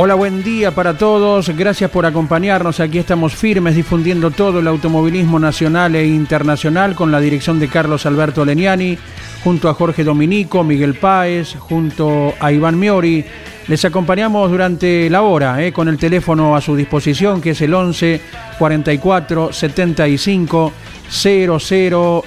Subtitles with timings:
[0.00, 1.48] Hola, buen día para todos.
[1.48, 2.78] Gracias por acompañarnos.
[2.78, 8.06] Aquí estamos firmes difundiendo todo el automovilismo nacional e internacional con la dirección de Carlos
[8.06, 8.96] Alberto Leniani,
[9.42, 13.24] junto a Jorge Dominico, Miguel Páez, junto a Iván Miori.
[13.66, 17.74] Les acompañamos durante la hora eh, con el teléfono a su disposición que es el
[17.74, 18.20] 11
[18.56, 20.72] 44 75
[21.10, 22.22] 0000.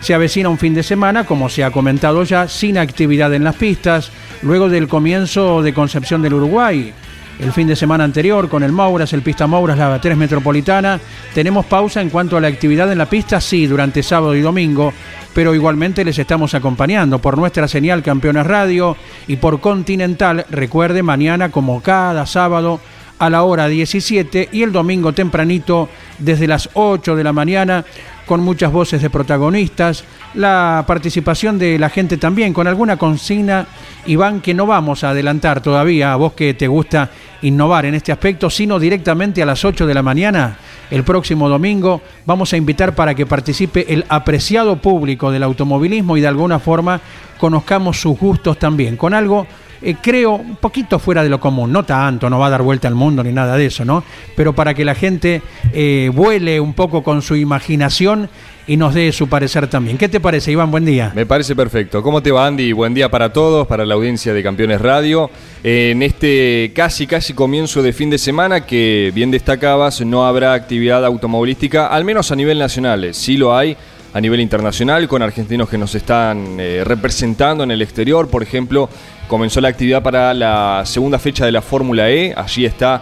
[0.00, 3.54] Se avecina un fin de semana, como se ha comentado ya, sin actividad en las
[3.54, 4.10] pistas,
[4.42, 6.92] luego del comienzo de Concepción del Uruguay.
[7.38, 11.00] El fin de semana anterior con el Mauras, el Pista Mauras, la 3 Metropolitana.
[11.34, 14.92] Tenemos pausa en cuanto a la actividad en la pista, sí, durante sábado y domingo,
[15.34, 20.46] pero igualmente les estamos acompañando por nuestra señal Campeones Radio y por Continental.
[20.50, 22.80] Recuerde, mañana como cada sábado
[23.18, 27.84] a la hora 17 y el domingo tempranito desde las 8 de la mañana
[28.26, 33.66] con muchas voces de protagonistas, la participación de la gente también con alguna consigna,
[34.06, 37.10] Iván, que no vamos a adelantar todavía, a vos que te gusta
[37.42, 40.56] innovar en este aspecto, sino directamente a las 8 de la mañana,
[40.90, 46.20] el próximo domingo, vamos a invitar para que participe el apreciado público del automovilismo y
[46.20, 47.00] de alguna forma
[47.38, 49.46] conozcamos sus gustos también, con algo
[49.82, 52.88] eh, creo, un poquito fuera de lo común, no tanto, no va a dar vuelta
[52.88, 54.04] al mundo ni nada de eso, ¿no?
[54.36, 58.28] Pero para que la gente eh, vuele un poco con su imaginación
[58.66, 59.98] y nos dé su parecer también.
[59.98, 60.70] ¿Qué te parece, Iván?
[60.70, 61.12] Buen día.
[61.14, 62.02] Me parece perfecto.
[62.02, 62.72] ¿Cómo te va, Andy?
[62.72, 65.30] Buen día para todos, para la audiencia de Campeones Radio.
[65.64, 71.04] En este casi, casi comienzo de fin de semana, que bien destacabas, no habrá actividad
[71.04, 73.12] automovilística, al menos a nivel nacional.
[73.14, 73.76] Sí lo hay
[74.14, 78.28] a nivel internacional, con argentinos que nos están eh, representando en el exterior.
[78.28, 78.88] Por ejemplo,
[79.32, 82.34] comenzó la actividad para la segunda fecha de la Fórmula E.
[82.36, 83.00] Allí está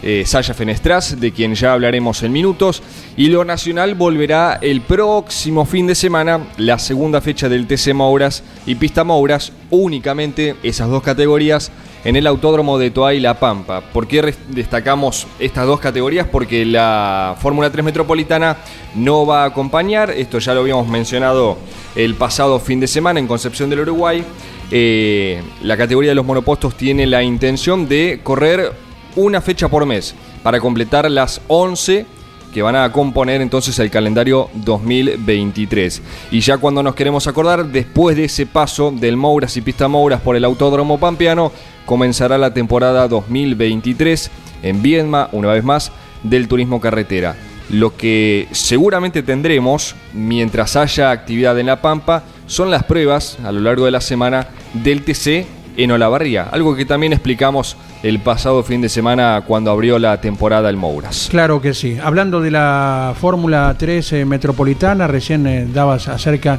[0.00, 2.84] eh, Saya Fenestras, de quien ya hablaremos en minutos.
[3.16, 8.44] Y lo nacional volverá el próximo fin de semana, la segunda fecha del TC Mouras
[8.64, 11.72] y Pista Mouras, únicamente esas dos categorías
[12.04, 13.80] en el Autódromo de Toay La Pampa.
[13.80, 16.28] ¿Por qué destacamos estas dos categorías?
[16.30, 18.56] Porque la Fórmula 3 Metropolitana
[18.94, 21.58] no va a acompañar, esto ya lo habíamos mencionado
[21.96, 24.24] el pasado fin de semana en Concepción del Uruguay.
[24.74, 28.72] Eh, la categoría de los monopostos tiene la intención de correr
[29.16, 32.06] una fecha por mes para completar las 11
[32.54, 36.00] que van a componer entonces el calendario 2023.
[36.30, 40.22] Y ya cuando nos queremos acordar, después de ese paso del Mouras y Pista Mouras
[40.22, 41.52] por el Autódromo Pampeano,
[41.84, 44.30] comenzará la temporada 2023
[44.62, 47.36] en Viedma, una vez más, del turismo carretera.
[47.68, 53.60] Lo que seguramente tendremos mientras haya actividad en La Pampa son las pruebas a lo
[53.60, 55.46] largo de la semana del TC
[55.76, 60.68] en Olavarría, algo que también explicamos el pasado fin de semana cuando abrió la temporada
[60.68, 61.28] el Mouras.
[61.30, 61.98] Claro que sí.
[62.02, 66.58] Hablando de la Fórmula 3 eh, Metropolitana, recién eh, dabas acerca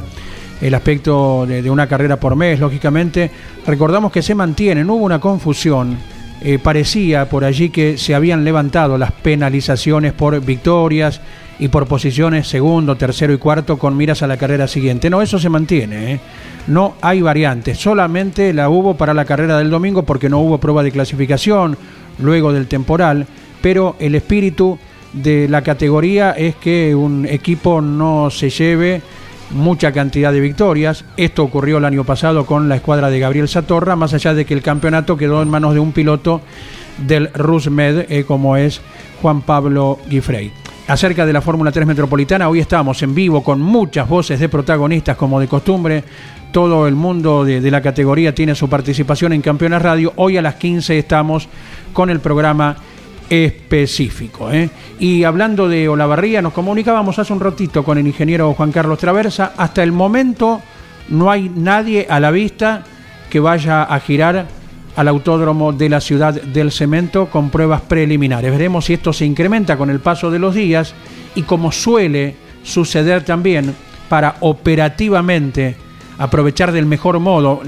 [0.60, 3.30] el aspecto de, una carrera por mes, lógicamente.
[3.66, 5.96] Recordamos que se mantiene, no hubo una confusión.
[6.40, 11.20] Eh, parecía por allí que se habían levantado las penalizaciones por victorias
[11.58, 15.10] y por posiciones segundo, tercero y cuarto con miras a la carrera siguiente.
[15.10, 16.20] No, eso se mantiene.
[16.66, 17.78] No hay variantes.
[17.78, 21.76] Solamente la hubo para la carrera del domingo porque no hubo prueba de clasificación
[22.18, 23.26] luego del temporal.
[23.60, 24.78] Pero el espíritu
[25.12, 29.02] de la categoría es que un equipo no se lleve
[29.50, 31.04] mucha cantidad de victorias.
[31.16, 34.54] Esto ocurrió el año pasado con la escuadra de Gabriel Satorra, más allá de que
[34.54, 36.40] el campeonato quedó en manos de un piloto
[37.06, 38.80] del Rusmed, eh, como es
[39.22, 40.63] Juan Pablo Guifrey.
[40.86, 45.16] Acerca de la Fórmula 3 Metropolitana, hoy estamos en vivo con muchas voces de protagonistas,
[45.16, 46.04] como de costumbre.
[46.52, 50.12] Todo el mundo de, la categoría tiene su participación en Campeones Radio.
[50.16, 51.48] Hoy a las 15 estamos
[51.94, 52.76] con el programa
[53.30, 54.52] específico.
[54.52, 54.68] ¿eh?
[54.98, 59.54] Y hablando de Olavarría, nos comunicábamos hace un ratito con el ingeniero Juan Carlos Traversa.
[59.56, 60.60] Hasta el momento
[61.08, 62.84] no hay nadie a la vista
[63.30, 64.46] que vaya a girar
[64.96, 68.50] al autódromo de la ciudad del cemento con pruebas preliminares.
[68.50, 70.94] Veremos si esto se incrementa con el paso de los días
[71.34, 73.74] y como suele suceder también
[74.08, 75.76] para operativamente
[76.18, 77.62] aprovechar del mejor modo,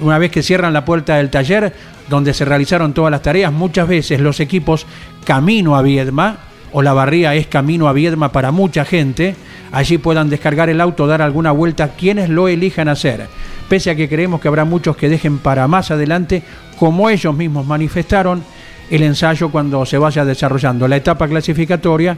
[0.00, 1.72] una vez que cierran la puerta del taller
[2.08, 4.86] donde se realizaron todas las tareas, muchas veces los equipos
[5.24, 6.38] camino a Viedma,
[6.72, 9.34] o la barría es camino a Viedma para mucha gente,
[9.72, 13.26] allí puedan descargar el auto, dar alguna vuelta, quienes lo elijan hacer.
[13.68, 16.42] Pese a que creemos que habrá muchos que dejen para más adelante,
[16.78, 18.42] como ellos mismos manifestaron,
[18.90, 22.16] el ensayo cuando se vaya desarrollando la etapa clasificatoria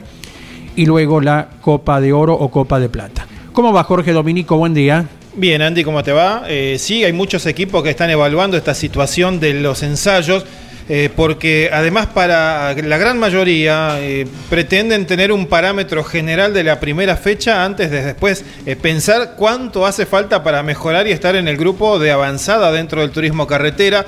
[0.77, 3.27] y luego la Copa de Oro o Copa de Plata.
[3.53, 4.57] ¿Cómo va Jorge Dominico?
[4.57, 5.07] Buen día.
[5.35, 6.45] Bien, Andy, ¿cómo te va?
[6.49, 10.45] Eh, sí, hay muchos equipos que están evaluando esta situación de los ensayos.
[10.93, 16.81] Eh, porque además para la gran mayoría eh, pretenden tener un parámetro general de la
[16.81, 18.45] primera fecha antes de después
[18.83, 23.13] pensar cuánto hace falta para mejorar y estar en el grupo de avanzada dentro del
[23.13, 24.05] turismo carretera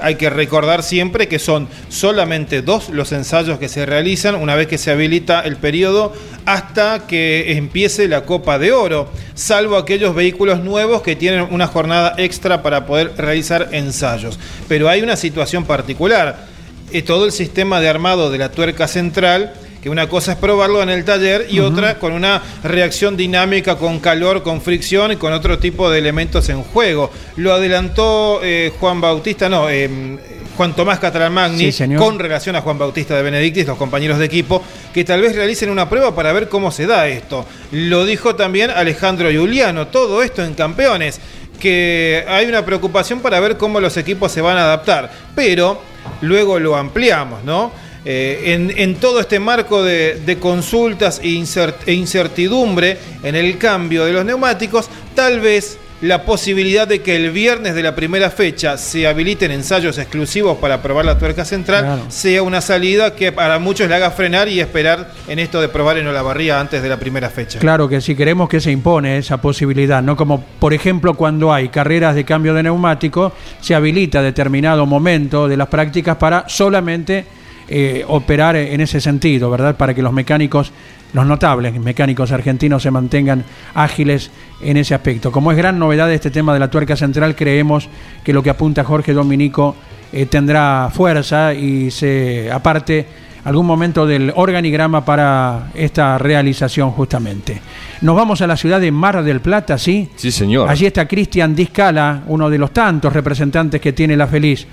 [0.00, 4.66] hay que recordar siempre que son solamente dos los ensayos que se realizan una vez
[4.66, 6.12] que se habilita el periodo
[6.44, 12.14] hasta que empiece la Copa de Oro, salvo aquellos vehículos nuevos que tienen una jornada
[12.18, 14.38] extra para poder realizar ensayos.
[14.68, 16.56] Pero hay una situación particular.
[17.04, 19.52] Todo el sistema de armado de la tuerca central
[19.82, 24.00] que una cosa es probarlo en el taller y otra con una reacción dinámica, con
[24.00, 27.10] calor, con fricción y con otro tipo de elementos en juego.
[27.36, 29.88] Lo adelantó eh, Juan Bautista, no, eh,
[30.56, 34.62] Juan Tomás Catalamagni con relación a Juan Bautista de Benedictis, los compañeros de equipo,
[34.92, 37.46] que tal vez realicen una prueba para ver cómo se da esto.
[37.72, 41.20] Lo dijo también Alejandro Juliano, todo esto en campeones,
[41.60, 45.80] que hay una preocupación para ver cómo los equipos se van a adaptar, pero
[46.22, 47.70] luego lo ampliamos, ¿no?
[48.08, 51.42] Eh, en, todo este marco de, consultas e,
[51.86, 57.32] e, incertidumbre en el cambio de los neumáticos, tal vez la posibilidad de que el
[57.32, 62.44] viernes de la primera fecha se habiliten ensayos exclusivos para probar la tuerca central sea
[62.44, 66.06] una salida que para muchos le haga frenar y esperar en esto de probar en
[66.06, 67.58] Olavarría antes de la primera fecha.
[67.58, 71.70] Claro que si queremos que se impone esa posibilidad, no como por ejemplo cuando hay
[71.70, 77.24] carreras de cambio de neumático, se habilita determinado momento de las prácticas para solamente
[77.68, 79.76] eh, operar en ese sentido, ¿verdad?
[79.76, 80.72] Para que los mecánicos,
[81.12, 84.30] los notables mecánicos argentinos se mantengan ágiles
[84.60, 85.32] en ese aspecto.
[85.32, 87.88] Como es gran novedad este tema de la tuerca central, creemos
[88.22, 89.74] que lo que apunta Jorge Dominico
[90.12, 93.06] eh, tendrá fuerza y se aparte
[93.46, 97.60] algún momento del organigrama para esta realización justamente.
[98.00, 100.08] Nos vamos a la ciudad de Mar del Plata, ¿sí?
[100.16, 100.68] Sí, señor.
[100.68, 104.66] Allí está Cristian Discala, uno de los tantos representantes que tiene la Feliz.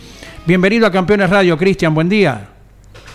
[0.45, 2.52] Bienvenido a Campeones Radio, Cristian, buen día.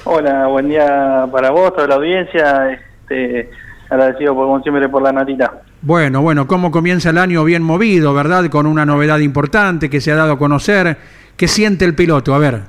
[0.04, 2.72] Hola, buen día para vos, toda la audiencia.
[2.72, 3.50] Este,
[3.90, 5.62] agradecido por, como siempre por la notita.
[5.82, 8.46] Bueno, bueno, ¿cómo comienza el año bien movido, verdad?
[8.50, 10.96] Con una novedad importante que se ha dado a conocer.
[11.36, 12.34] ¿Qué siente el piloto?
[12.34, 12.60] A ver.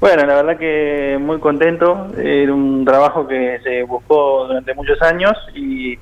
[0.00, 2.08] Bueno, la verdad que muy contento.
[2.18, 5.98] Era un trabajo que se buscó durante muchos años y,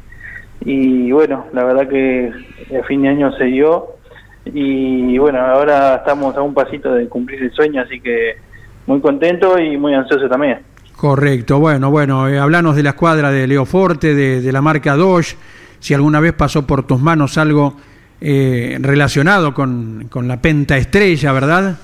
[0.60, 2.32] y bueno, la verdad que
[2.78, 3.88] a fin de año se dio.
[4.44, 8.36] Y bueno, ahora estamos a un pasito de cumplir el sueño, así que
[8.86, 10.60] muy contento y muy ansioso también.
[10.96, 15.36] Correcto, bueno, bueno, eh, hablanos de la escuadra de Leoforte, de, de la marca Dodge,
[15.80, 17.74] si alguna vez pasó por tus manos algo
[18.24, 21.74] eh, relacionado con, con, la penta estrella, ¿verdad?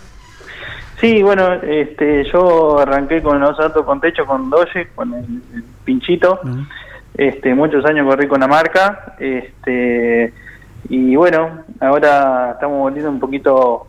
[1.01, 6.41] Sí, bueno, este, yo arranqué con los autos con techo con Dodge, con el, pinchito,
[7.17, 10.33] este, muchos años corrí con la marca, este,
[10.89, 13.89] y bueno, ahora estamos volviendo un poquito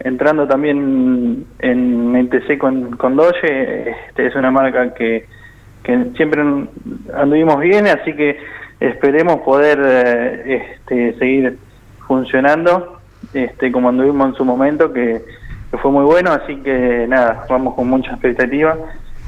[0.00, 5.26] entrando también en NTC con, con Doge, este, es una marca que,
[5.82, 6.42] que siempre
[7.14, 8.38] anduvimos bien, así que
[8.80, 11.58] esperemos poder eh, este, seguir
[12.06, 13.00] funcionando
[13.32, 15.22] este, como anduvimos en su momento, que,
[15.70, 18.76] que fue muy bueno, así que nada, vamos con mucha expectativa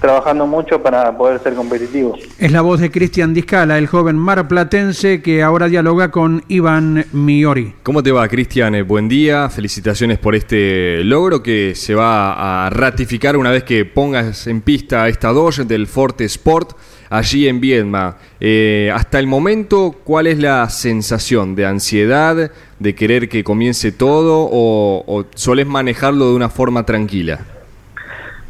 [0.00, 2.20] trabajando mucho para poder ser competitivos.
[2.38, 7.74] Es la voz de Cristian Discala, el joven marplatense que ahora dialoga con Iván Miori.
[7.82, 8.74] ¿Cómo te va, Cristian?
[8.74, 13.84] Eh, buen día, felicitaciones por este logro que se va a ratificar una vez que
[13.84, 16.76] pongas en pista esta Dodge del Forte Sport
[17.10, 18.16] allí en Viedma.
[18.40, 24.48] Eh, hasta el momento, ¿cuál es la sensación de ansiedad, de querer que comience todo
[24.50, 27.57] o, o solés manejarlo de una forma tranquila?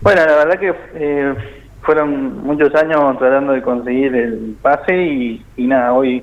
[0.00, 1.34] Bueno, la verdad que eh,
[1.82, 6.22] fueron muchos años tratando de conseguir el pase y, nada, hoy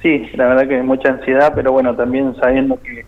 [0.00, 3.04] sí, la verdad que mucha ansiedad, pero bueno, también sabiendo que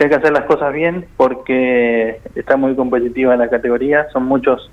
[0.00, 4.70] hay que hacer las cosas bien porque está muy competitiva la categoría, son muchos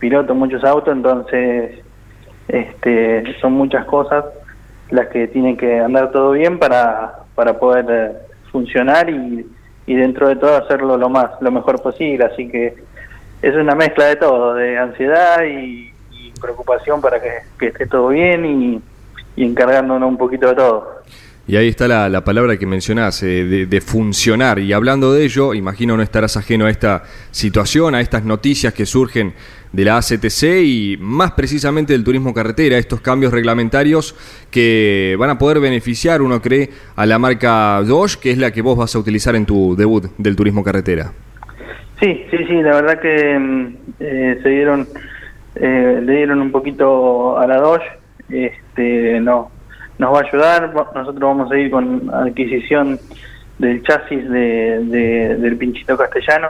[0.00, 1.78] pilotos, muchos autos, entonces
[2.48, 4.24] este, son muchas cosas
[4.90, 8.12] las que tienen que andar todo bien para, para poder eh,
[8.50, 9.46] funcionar y,
[9.86, 12.74] y dentro de todo hacerlo lo más lo mejor posible así que
[13.42, 15.92] es una mezcla de todo de ansiedad y,
[16.40, 18.82] preocupación para que, esté todo bien y,
[19.42, 20.96] encargándonos un poquito de todo
[21.48, 24.58] y ahí está la, la palabra que mencionás, eh, de, de, funcionar.
[24.58, 28.84] Y hablando de ello, imagino no estarás ajeno a esta situación, a estas noticias que
[28.84, 29.32] surgen
[29.72, 34.16] de la ACTC y más precisamente del turismo carretera, estos cambios reglamentarios
[34.50, 38.62] que van a poder beneficiar, uno cree, a la marca Dodge, que es la que
[38.62, 41.12] vos vas a utilizar en tu debut del turismo carretera.
[42.00, 44.86] Sí, sí, sí, la verdad que eh, se dieron,
[45.54, 47.86] eh, le dieron un poquito a la Dodge,
[48.28, 49.50] este, no
[49.98, 50.74] nos va a ayudar.
[50.74, 52.98] Nosotros vamos a ir con adquisición
[53.58, 56.48] del chasis de, de, del pinchito castellano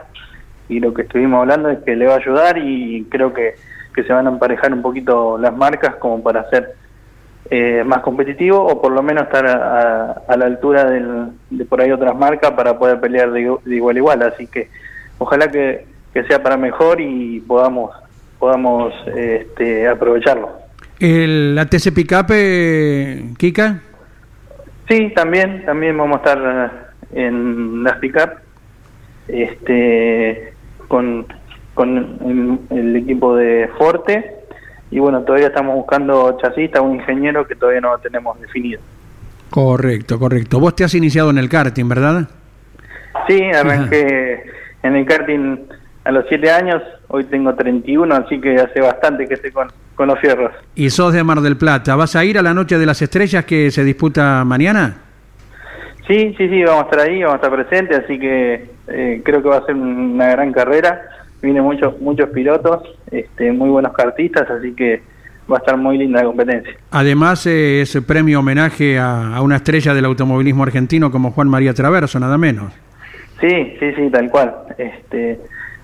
[0.68, 3.54] y lo que estuvimos hablando es que le va a ayudar y creo que,
[3.94, 6.74] que se van a emparejar un poquito las marcas como para ser
[7.48, 11.80] eh, más competitivo o por lo menos estar a, a, la altura del, de por
[11.80, 14.22] ahí otras marcas para poder pelear de, de igual a igual.
[14.22, 14.68] Así que
[15.18, 17.94] ojalá que, que, sea para mejor y podamos,
[18.38, 20.50] podamos este, aprovecharlo.
[20.99, 23.82] ¿El ATC Pickup, eh, Kika?
[24.88, 28.30] Sí, también, también vamos a estar eh, en las Pickup
[29.28, 30.52] este,
[30.88, 31.26] con,
[31.75, 34.32] con el, el, equipo de Forte
[34.90, 38.80] y bueno, todavía estamos buscando chasista, un ingeniero que todavía no tenemos definido.
[39.50, 40.61] Correcto, correcto.
[40.61, 42.28] Vos te has iniciado en el karting, ¿verdad?
[43.26, 44.52] Sí, arranqué Ajá.
[44.87, 45.59] En el karting
[46.05, 50.09] a los 7 años, hoy tengo 31, así que hace bastante que estoy con, con
[50.09, 50.52] los fierros.
[50.76, 53.45] Y sos de Mar del Plata, ¿vas a ir a la Noche de las Estrellas
[53.45, 54.99] que se disputa mañana?
[56.07, 59.43] Sí, sí, sí, vamos a estar ahí, vamos a estar presentes, así que eh, creo
[59.43, 61.02] que va a ser una gran carrera.
[61.43, 65.02] Vienen muchos muchos pilotos, este, muy buenos cartistas, así que
[65.50, 66.73] va a estar muy linda la competencia.
[66.93, 71.75] Además, eh, es premio homenaje a, a, una estrella del automovilismo argentino como Juan María
[71.75, 72.73] Traverso, nada menos.
[73.40, 74.55] Sí, sí, sí, tal cual.
[74.78, 75.38] Este,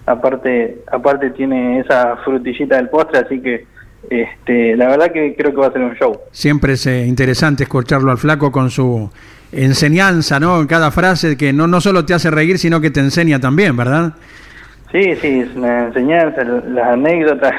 [0.06, 3.66] aparte, aparte tiene esa frutillita del postre, así que
[4.10, 6.18] este, la verdad que creo que va a ser un show.
[6.32, 9.10] Siempre es eh, interesante escucharlo al flaco con su
[9.52, 10.60] enseñanza, ¿no?
[10.60, 13.76] En cada frase que no, no solo te hace reír, sino que te enseña también,
[13.76, 14.14] ¿verdad?
[14.90, 17.54] Sí, sí, es una enseñanza, las anécdotas,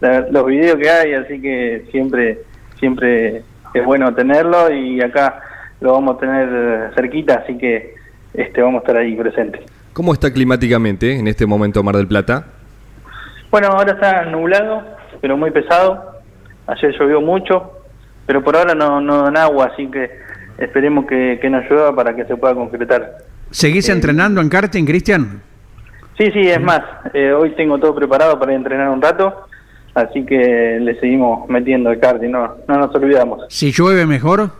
[0.30, 2.40] los videos que hay, así que siempre,
[2.78, 3.42] siempre
[3.74, 5.40] es bueno tenerlo y acá
[5.80, 7.95] lo vamos a tener cerquita, así que
[8.36, 9.62] este, vamos a estar ahí presentes.
[9.92, 12.46] ¿Cómo está climáticamente en este momento Mar del Plata?
[13.50, 14.82] Bueno, ahora está nublado,
[15.20, 16.20] pero muy pesado.
[16.66, 17.72] Ayer llovió mucho,
[18.26, 20.10] pero por ahora no, no dan agua, así que
[20.58, 23.18] esperemos que, que nos llueva para que se pueda concretar.
[23.50, 25.40] ¿Seguís eh, entrenando en karting, Cristian?
[26.18, 26.80] Sí, sí, es más,
[27.14, 29.46] eh, hoy tengo todo preparado para entrenar un rato,
[29.94, 33.44] así que le seguimos metiendo el karting, no, no nos olvidamos.
[33.48, 34.50] ¿Si llueve mejor?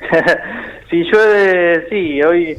[0.90, 2.58] si llueve, sí, hoy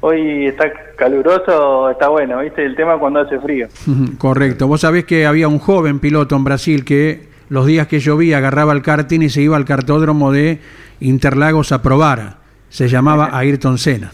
[0.00, 2.64] hoy está caluroso, está bueno, ¿viste?
[2.64, 3.68] El tema cuando hace frío.
[4.18, 4.66] Correcto.
[4.66, 8.72] Vos sabés que había un joven piloto en Brasil que los días que llovía agarraba
[8.72, 10.60] el karting y se iba al cartódromo de
[11.00, 12.36] Interlagos a probar.
[12.68, 14.12] Se llamaba Ayrton Senna.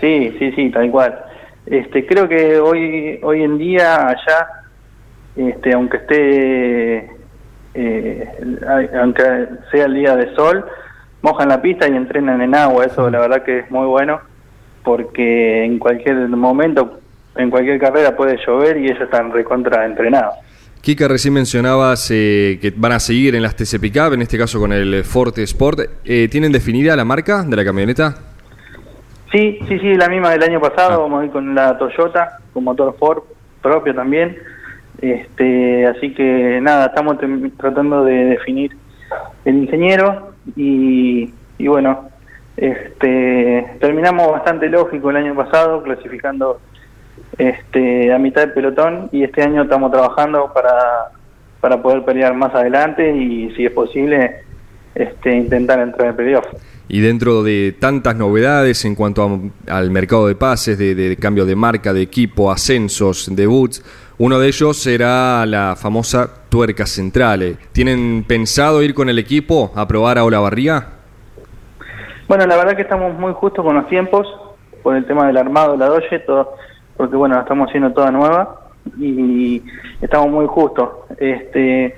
[0.00, 1.18] Sí, sí, sí, tal cual.
[1.66, 4.48] Este, creo que hoy hoy en día allá,
[5.34, 7.10] este, aunque esté,
[7.74, 8.28] eh,
[9.00, 9.22] aunque
[9.72, 10.64] sea el día de sol,
[11.22, 12.84] mojan la pista y entrenan en agua.
[12.84, 14.20] Eso la verdad que es muy bueno
[14.86, 17.00] porque en cualquier momento,
[17.34, 20.36] en cualquier carrera puede llover y ellos están recontra entrenados.
[20.80, 24.60] Kika, recién mencionabas eh, que van a seguir en las TC Pickup, en este caso
[24.60, 25.80] con el Forte Sport.
[26.04, 28.14] Eh, ¿Tienen definida la marca de la camioneta?
[29.32, 30.92] Sí, sí, sí, la misma del año pasado.
[30.92, 30.98] Ah.
[30.98, 33.24] Vamos a ir con la Toyota, con motor Ford
[33.60, 34.36] propio también.
[35.02, 37.16] Este, así que nada, estamos
[37.58, 38.70] tratando de definir
[39.44, 42.08] el ingeniero y, y bueno,
[42.56, 46.60] este, terminamos bastante lógico el año pasado, clasificando
[47.36, 51.10] este, a mitad del pelotón y este año estamos trabajando para,
[51.60, 54.36] para poder pelear más adelante y si es posible
[54.94, 56.46] este, intentar entrar en playoff.
[56.88, 59.22] Y dentro de tantas novedades en cuanto
[59.66, 63.82] a, al mercado de pases, de, de, cambio de marca, de equipo, ascensos, debuts,
[64.18, 67.58] uno de ellos será la famosa tuerca central.
[67.72, 70.95] ¿Tienen pensado ir con el equipo a probar a Olavarría?
[72.28, 74.26] Bueno, la verdad que estamos muy justos con los tiempos,
[74.82, 76.54] por el tema del armado la Doge, todo,
[76.96, 78.62] porque bueno, estamos haciendo toda nueva
[78.98, 79.62] y
[80.00, 80.88] estamos muy justos.
[81.18, 81.94] Este,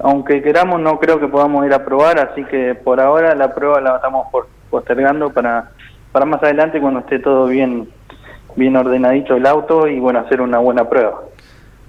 [0.00, 3.80] aunque queramos, no creo que podamos ir a probar, así que por ahora la prueba
[3.80, 4.26] la estamos
[4.70, 5.70] postergando para,
[6.10, 7.88] para más adelante cuando esté todo bien,
[8.56, 11.20] bien ordenadito el auto y bueno, hacer una buena prueba.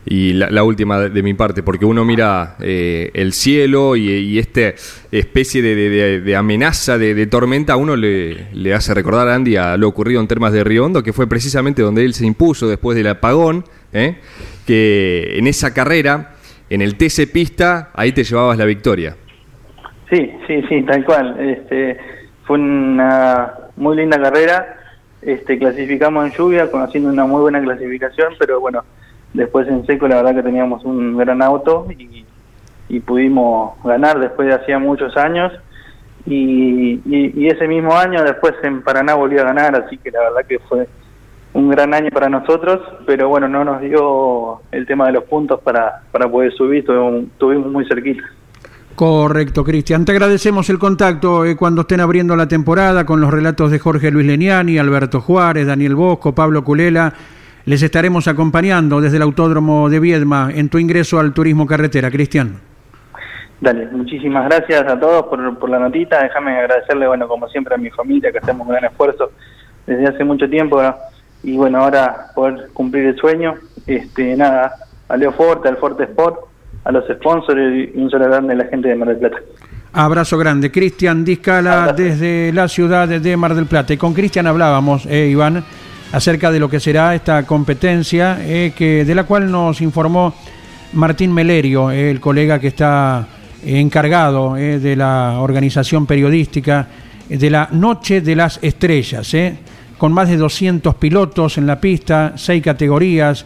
[0.06, 4.74] Y la, última de, mi parte, porque uno mira eh, el cielo y, esta
[5.12, 10.28] especie de, amenaza de, tormenta, uno le, hace recordar a Andy a lo ocurrido en
[10.28, 14.18] Termas de Riondo, que fue precisamente donde él se impuso después del apagón, ¿eh?
[14.66, 16.36] que en esa carrera,
[16.70, 19.16] en el TC Pista, ahí te llevabas la victoria.
[20.10, 21.40] Sí, sí, sí, tal cual.
[21.40, 21.98] Este,
[22.44, 24.78] fue una muy linda carrera.
[25.22, 28.84] Este, clasificamos en lluvia, con, haciendo una muy buena clasificación, pero bueno,
[29.34, 34.56] Después en seco la verdad que teníamos un gran auto y, pudimos ganar después de
[34.56, 35.54] hacía muchos años.
[36.26, 37.00] Y,
[37.48, 40.88] ese mismo año después en Paraná volví a ganar, así que la verdad que fue
[41.54, 45.60] un gran año para nosotros, pero bueno, no nos dio el tema de los puntos
[45.62, 48.24] para, para poder subir, estuvimos, muy cerquita.
[48.96, 50.06] Correcto, Cristian.
[50.06, 54.12] Te agradecemos el contacto eh, cuando estén abriendo la temporada con los relatos de Jorge
[54.12, 57.14] Luis Leniani, Alberto Juárez, Daniel Bosco, Pablo Culela
[57.66, 62.60] les estaremos acompañando desde el Autódromo de Viedma en tu ingreso al turismo carretera, Cristian.
[63.60, 66.24] Dale, muchísimas gracias a todos por, la notita.
[66.24, 69.32] Déjame agradecerle, bueno, como siempre a mi familia que hacemos un gran esfuerzo
[69.86, 70.82] desde hace mucho tiempo
[71.44, 73.56] y bueno, ahora poder cumplir el sueño.
[73.86, 74.74] Este, nada,
[75.08, 76.40] a Leo Forte, al Forte Sport,
[76.84, 79.38] a los sponsors y un saludo grande a la gente de Mar del Plata.
[79.94, 80.72] Abrazo grande.
[80.72, 83.94] Cristian Discala desde la ciudad de Mar del Plata.
[83.94, 85.64] Y con Cristian hablábamos, eh, Iván
[86.12, 90.34] acerca de lo que será esta competencia, eh, que, de la cual nos informó
[90.94, 93.28] Martín Melerio, eh, el colega que está
[93.64, 96.88] encargado eh, de la organización periodística
[97.30, 99.34] de la Noche de las Estrellas,
[99.98, 103.46] con más de 200 pilotos en la pista, seis categorías.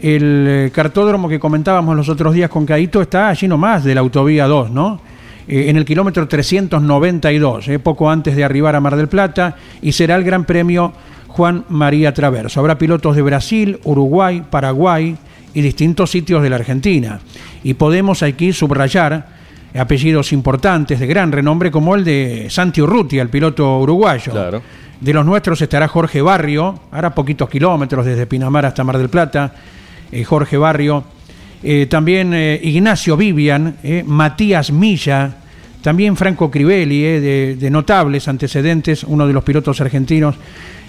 [0.00, 4.46] El cartódromo que comentábamos los otros días con Caito está allí nomás de la autovía
[4.46, 5.00] 2, ¿no?
[5.48, 10.24] en el kilómetro 392, poco antes de arribar a Mar del Plata, y será el
[10.24, 10.92] Gran Premio
[11.36, 12.60] Juan María Traverso.
[12.60, 15.14] Habrá pilotos de Brasil, Uruguay, Paraguay
[15.52, 17.20] y distintos sitios de la Argentina.
[17.62, 19.36] Y podemos aquí subrayar
[19.78, 24.32] apellidos importantes de gran renombre como el de Santi Urrutia, el piloto uruguayo.
[24.98, 29.52] De los nuestros estará Jorge Barrio, hará poquitos kilómetros desde Pinamar hasta Mar del Plata.
[30.10, 31.04] Eh, Jorge Barrio.
[31.62, 35.36] Eh, también eh, Ignacio Vivian, Matías Milla,
[35.82, 40.36] también Franco Crivelli, de, de, notables antecedentes, uno de los pilotos argentinos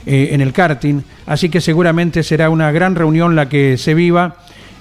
[0.10, 1.02] eh, en el karting.
[1.26, 4.38] Así que seguramente será una gran reunión la que se viva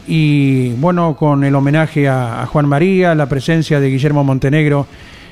[0.07, 4.87] y bueno, con el homenaje a, Juan María, la presencia de Guillermo Montenegro,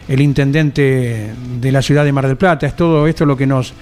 [0.09, 2.67] el intendente de la ciudad de Mar del Plata.
[2.67, 3.73] Es todo esto lo que nos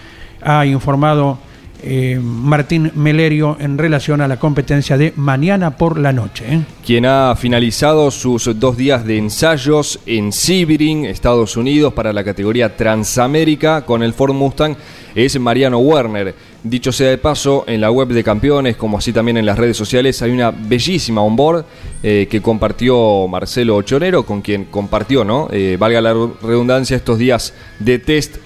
[0.42, 1.38] ha informado
[1.82, 6.44] eh, Martín Melerio en relación a la competencia de mañana por la noche.
[6.48, 6.60] ¿eh?
[6.84, 12.76] Quien ha finalizado sus dos días de ensayos en Sebring, Estados Unidos, para la categoría
[12.76, 14.76] Transamérica con el Ford Mustang
[15.14, 16.34] es Mariano Werner.
[16.62, 19.76] Dicho sea de paso, en la web de campeones, como así también en las redes
[19.76, 21.64] sociales, hay una bellísima onboard
[22.02, 25.48] eh, que compartió Marcelo Ochonero, con quien compartió, ¿no?
[25.78, 28.36] valga la redundancia, estos días de test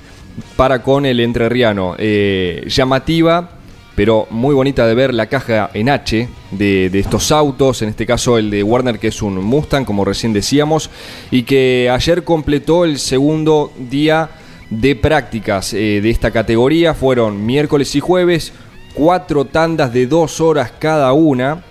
[0.57, 1.95] para con el entrerriano.
[1.99, 3.51] Eh, llamativa,
[3.95, 8.39] pero muy bonita de ver la caja en H de, estos autos, en este caso
[8.39, 10.91] el de Warner que es un Mustang, como recién decíamos,
[11.31, 14.29] y que ayer completó el segundo día
[14.69, 16.93] de prácticas eh, de esta categoría.
[16.93, 18.53] Fueron miércoles y jueves,
[18.95, 21.65] cuatro tandas de dos horas cada una.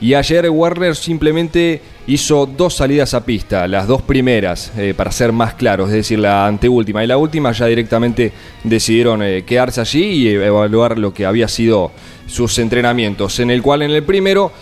[0.00, 5.32] Y ayer Warner simplemente hizo dos salidas a pista, las dos primeras, eh, para ser
[5.32, 8.32] más claros, es decir, la anteúltima y la última ya directamente
[8.64, 11.92] decidieron eh, quedarse allí y evaluar lo que había sido
[12.26, 14.52] sus entrenamientos, en el cual en el primero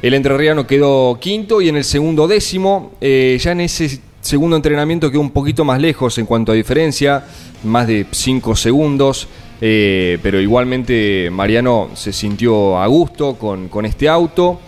[0.00, 5.10] el entrerriano quedó quinto y en el segundo décimo, eh, ya en ese segundo entrenamiento
[5.10, 7.24] quedó un poquito más lejos en cuanto a diferencia,
[7.64, 9.28] más de cinco segundos.
[9.60, 14.60] pero igualmente Mariano se sintió a gusto con, con este auto.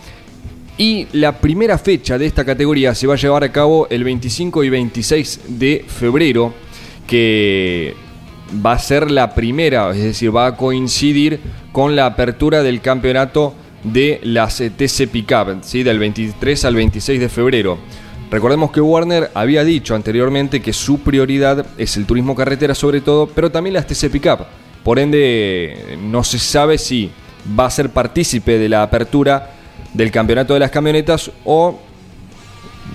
[0.81, 4.65] Y la primera fecha de esta categoría se va a llevar a cabo el 25
[4.65, 6.55] y 26 de febrero,
[7.07, 7.95] que
[8.65, 11.39] va a ser la primera, es decir, va a coincidir
[11.71, 13.53] con la apertura del campeonato
[13.85, 15.83] de las TC Pickup, ¿sí?
[15.83, 17.77] del 23 al 26 de febrero.
[18.31, 23.27] Recordemos que Warner había dicho anteriormente que su prioridad es el turismo carretera sobre todo,
[23.27, 24.47] pero también las TC Pickup.
[24.83, 27.11] Por ende, no se sabe si
[27.59, 29.60] va a ser partícipe de la apertura
[29.95, 31.79] del campeonato de las camionetas o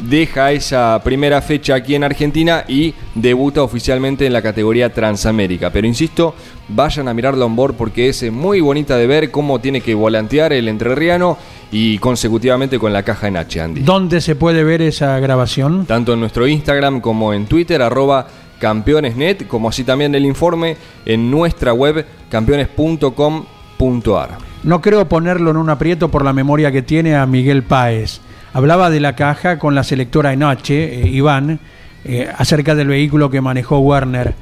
[0.10, 5.72] deja esa primera fecha aquí en Argentina y debuta oficialmente en la categoría Transamérica.
[5.72, 6.36] Pero insisto,
[6.68, 10.54] vayan a mirarlo on board porque es muy bonita de ver cómo tiene que volantear
[10.54, 11.38] el entrerriano
[11.72, 13.82] y consecutivamente con la caja en H, Andy.
[13.82, 15.86] ¿Dónde se puede ver esa grabación?
[15.86, 18.28] Tanto en nuestro Instagram como en Twitter, arroba
[18.60, 24.55] campeonesnet, como así también el informe en nuestra web campeones.com.ar.
[24.66, 28.20] no creo ponerlo en un aprieto por la memoria que tiene a Miguel Páez.
[28.52, 31.60] Hablaba de la caja con la selectora en H, eh, Iván,
[32.04, 34.34] eh, acerca del vehículo que manejó Werner.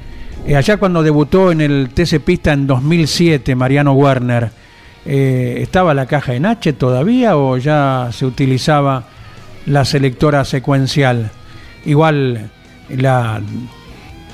[0.46, 4.50] Eh, allá cuando debutó en el TC Pista en 2007, Mariano Werner,
[5.04, 9.04] ¿estaba la caja en H todavía o ya se utilizaba
[9.66, 11.30] la selectora secuencial?
[11.84, 12.48] Igual
[12.88, 13.42] la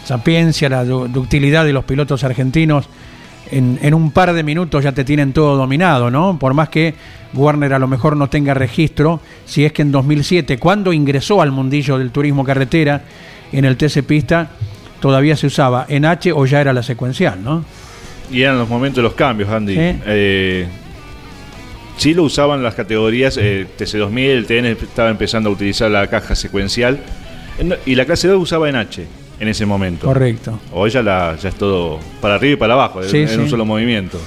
[0.04, 2.88] sapiencia, la ductilidad de los pilotos argentinos
[3.50, 6.38] en, un par de minutos ya te tienen todo dominado, ¿no?
[6.38, 6.94] Por más que
[7.34, 11.50] Warner a lo mejor no tenga registro, si es que en 2007, cuando ingresó al
[11.50, 13.02] mundillo del turismo carretera
[13.52, 14.50] en el TC Pista,
[15.00, 17.64] todavía se usaba en H o ya era la secuencial, ¿no?
[18.30, 19.74] Y eran los momentos de los cambios, Andy.
[19.74, 19.80] ¿Sí?
[20.06, 20.66] Eh,
[22.14, 26.98] lo usaban las categorías eh, TC2000, el TN estaba empezando a utilizar la caja secuencial
[27.84, 29.06] y la clase 2 usaba en H
[29.40, 30.06] en ese momento.
[30.06, 30.60] Correcto.
[30.72, 34.20] Hoy ya, la, ya es todo para arriba y para abajo, en, un solo movimiento.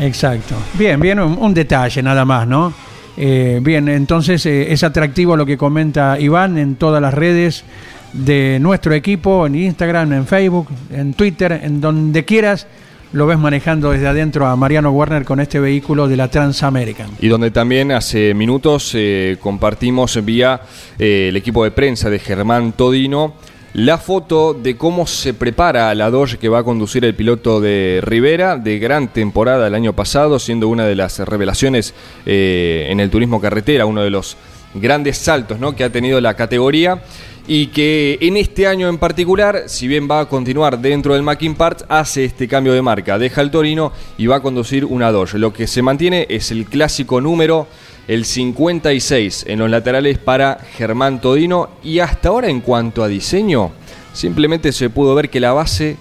[0.00, 0.54] Exacto.
[0.74, 2.72] Bien, bien, un, detalle nada más, ¿no?
[3.16, 7.64] Eh, bien, entonces eh, es atractivo lo que comenta Iván en todas las redes
[8.12, 12.68] de nuestro equipo, en Instagram, en Facebook, en Twitter, en donde quieras.
[13.12, 17.10] Lo ves manejando desde adentro a Mariano Werner con este vehículo de la Transamerican.
[17.20, 20.60] Y donde también hace minutos eh, compartimos vía
[20.98, 23.34] el equipo de prensa de Germán Todino
[23.74, 27.98] la foto de cómo se prepara la Dodge que va a conducir el piloto de
[28.02, 31.92] Rivera, de gran temporada el año pasado, siendo una de las revelaciones
[32.24, 34.36] eh, en el turismo carretera, uno de los
[34.74, 35.74] grandes saltos ¿no?
[35.74, 37.02] que ha tenido la categoría
[37.48, 41.56] y que en este año en particular, si bien va a continuar dentro del Mackin
[41.56, 45.36] Parts, hace este cambio de marca, deja el Torino y va a conducir una Dodge.
[45.36, 47.66] Lo que se mantiene es el clásico número
[48.08, 53.72] el 56 en los laterales para Germán Todino y hasta ahora en cuanto a diseño,
[54.12, 55.96] simplemente se pudo ver que la base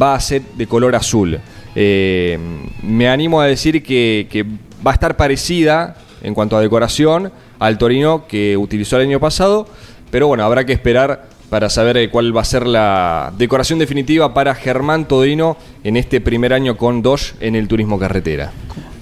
[0.00, 1.40] va a ser de color azul.
[1.74, 2.38] Eh,
[2.82, 4.46] me animo a decir que,
[4.84, 9.68] va a estar parecida en cuanto a decoración al Torino que utilizó el año pasado,
[10.10, 14.34] pero bueno, habrá que esperar para saber eh, cuál va a ser la decoración definitiva
[14.34, 18.52] para Germán Todino en este primer año con Dodge en el turismo carretera.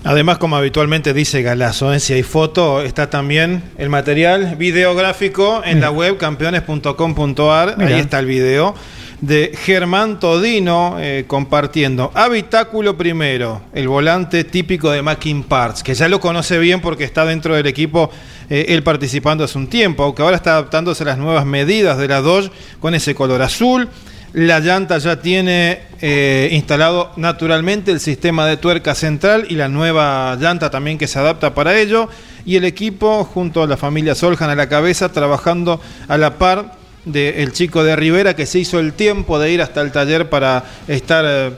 [0.03, 2.01] Además, como habitualmente dice Galazo, ¿eh?
[2.01, 7.77] si hay foto, está también el material videográfico en la web campeones.com.ar.
[7.79, 8.75] Ahí está el video
[9.21, 16.09] de Germán Todino eh, compartiendo habitáculo primero, el volante típico de Mackin Parts, que ya
[16.09, 18.11] lo conoce bien porque está dentro del equipo
[18.49, 22.09] eh, él participando hace un tiempo, aunque ahora está adaptándose a las nuevas medidas de
[22.09, 23.89] la Dodge con ese color azul.
[24.33, 30.37] La llanta ya tiene eh, instalado naturalmente el sistema de tuerca central y la nueva
[30.41, 32.09] llanta también que se adapta para ello.
[32.45, 36.81] Y el equipo, junto a la familia Soljan a la cabeza, trabajando a la par
[37.05, 40.65] del chico de Rivera que se hizo el tiempo de ir hasta el taller para
[40.87, 41.53] estar eh,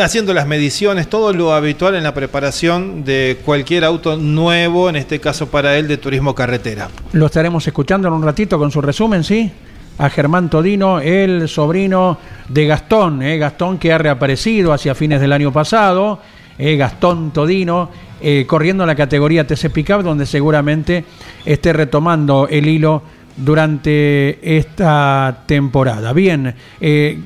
[0.00, 5.20] haciendo las mediciones, todo lo habitual en la preparación de cualquier auto nuevo, en este
[5.20, 6.90] caso para él de turismo carretera.
[7.12, 9.50] Lo estaremos escuchando en un ratito con su resumen, ¿sí?
[9.98, 15.32] A Germán Todino, el sobrino de Gastón, eh, Gastón que ha reaparecido hacia fines del
[15.32, 16.20] año pasado,
[16.58, 21.04] eh, Gastón Todino, eh, corriendo en la categoría TC Pickup, donde seguramente
[21.44, 23.02] esté retomando el hilo
[23.36, 26.12] durante esta temporada.
[26.12, 26.54] Bien,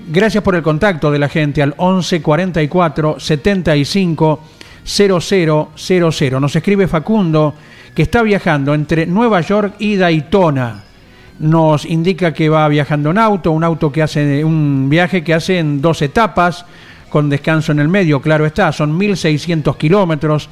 [0.08, 4.40] gracias por el contacto de la gente al 11 44 75
[4.84, 6.40] 0000.
[6.40, 7.54] Nos escribe Facundo
[7.94, 10.87] que está viajando entre Nueva York y Daytona
[11.38, 15.58] nos indica que va viajando en auto, un auto que hace un viaje que hace
[15.58, 16.64] en dos etapas,
[17.08, 20.48] con descanso en el medio, claro está, son 1.600 kilómetros,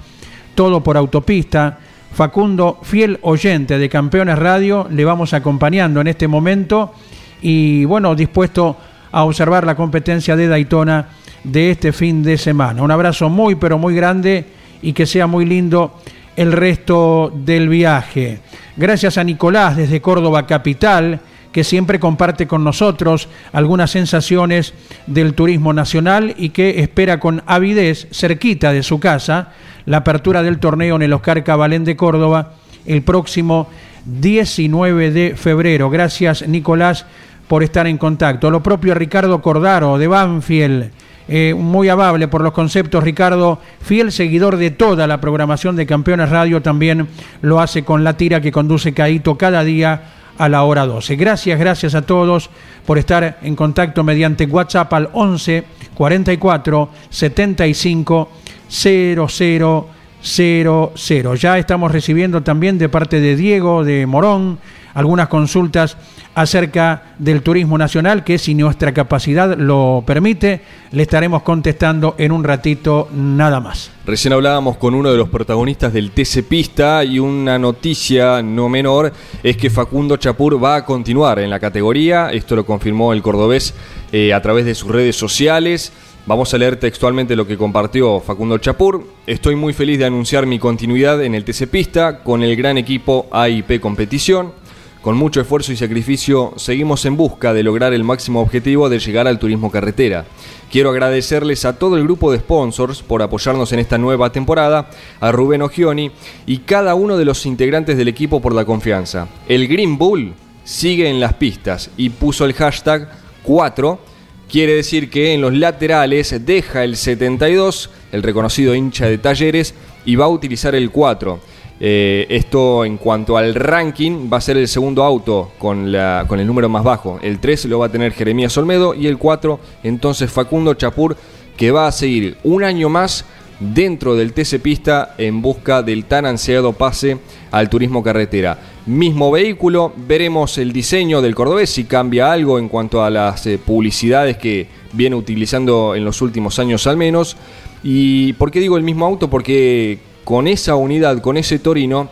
[0.55, 1.79] todo por autopista.
[2.12, 6.94] Facundo, fiel oyente de Campeones Radio, le vamos acompañando en este momento
[7.42, 8.77] y bueno, dispuesto
[9.12, 11.09] a observar la competencia de Daytona
[11.44, 12.83] de este fin de semana.
[12.83, 14.46] Un abrazo muy pero muy grande
[14.81, 16.01] y que sea muy lindo
[16.37, 18.40] el resto del viaje.
[18.77, 21.20] Gracias a Nicolás desde Córdoba Capital,
[21.51, 24.75] que siempre comparte con nosotros algunas sensaciones
[25.07, 29.53] del turismo nacional y que espera con avidez, cerquita de su casa,
[29.87, 32.53] la apertura del torneo en el Oscar Cabalén de Córdoba
[32.85, 33.68] el próximo
[34.05, 35.90] 19 de febrero.
[35.90, 37.07] Gracias, Nicolás,
[37.49, 38.51] por estar en contacto.
[38.51, 40.90] Lo propio Ricardo Cordaro de Banfield
[41.28, 46.30] eh, muy amable por los conceptos, Ricardo, fiel seguidor de toda la programación de Campeones
[46.30, 47.08] Radio, también
[47.42, 50.02] lo hace con la tira que conduce Caito cada día
[50.38, 51.16] a la hora 12.
[51.16, 52.50] Gracias, gracias a todos
[52.84, 58.28] por estar en contacto mediante WhatsApp al 11 44 75
[58.68, 59.88] 00
[60.22, 61.34] 00.
[61.36, 64.58] Ya estamos recibiendo también de parte de Diego de Morón
[64.96, 65.98] algunas consultas
[66.35, 72.42] acerca del turismo nacional que si nuestra capacidad lo permite, le estaremos contestando en un
[72.42, 73.90] ratito nada más.
[74.06, 79.12] Recién hablábamos con uno de los protagonistas del TC Pista y una noticia no menor
[79.42, 83.74] es que Facundo Chapur va a continuar en la categoría, esto lo confirmó el cordobés
[84.12, 85.92] eh, a través de sus redes sociales.
[86.24, 89.06] Vamos a leer textualmente lo que compartió Facundo Chapur.
[89.26, 93.26] Estoy muy feliz de anunciar mi continuidad en el TC Pista con el gran equipo
[93.30, 94.64] AIP Competición.
[95.06, 99.28] Con mucho esfuerzo y sacrificio seguimos en busca de lograr el máximo objetivo de llegar
[99.28, 100.24] al turismo carretera.
[100.68, 104.90] Quiero agradecerles a todo el grupo de sponsors por apoyarnos en esta nueva temporada,
[105.20, 106.10] a Rubén Ogioni
[106.44, 109.28] y cada uno de los integrantes del equipo por la confianza.
[109.46, 113.08] El Green Bull sigue en las pistas y puso el hashtag
[113.44, 114.00] 4
[114.48, 120.14] Quiere decir que en los laterales deja el 72, el reconocido hincha de talleres, y
[120.14, 121.40] va a utilizar el 4.
[121.78, 126.68] Eh, esto en cuanto al ranking va a ser el segundo auto con, el número
[126.68, 127.18] más bajo.
[127.22, 131.16] El 3 lo va a tener Jeremías Olmedo y el 4 entonces Facundo Chapur
[131.56, 133.24] que va a seguir un año más
[133.60, 137.18] dentro del TC Pista en busca del tan ansiado pase
[137.50, 138.58] al turismo carretera.
[138.86, 143.58] Mismo vehículo, veremos el diseño del cordobés, si cambia algo en cuanto a las eh,
[143.58, 147.36] publicidades que viene utilizando en los últimos años al menos.
[147.82, 149.28] ¿Y por qué digo el mismo auto?
[149.28, 152.08] Porque con esa unidad, con ese Torino,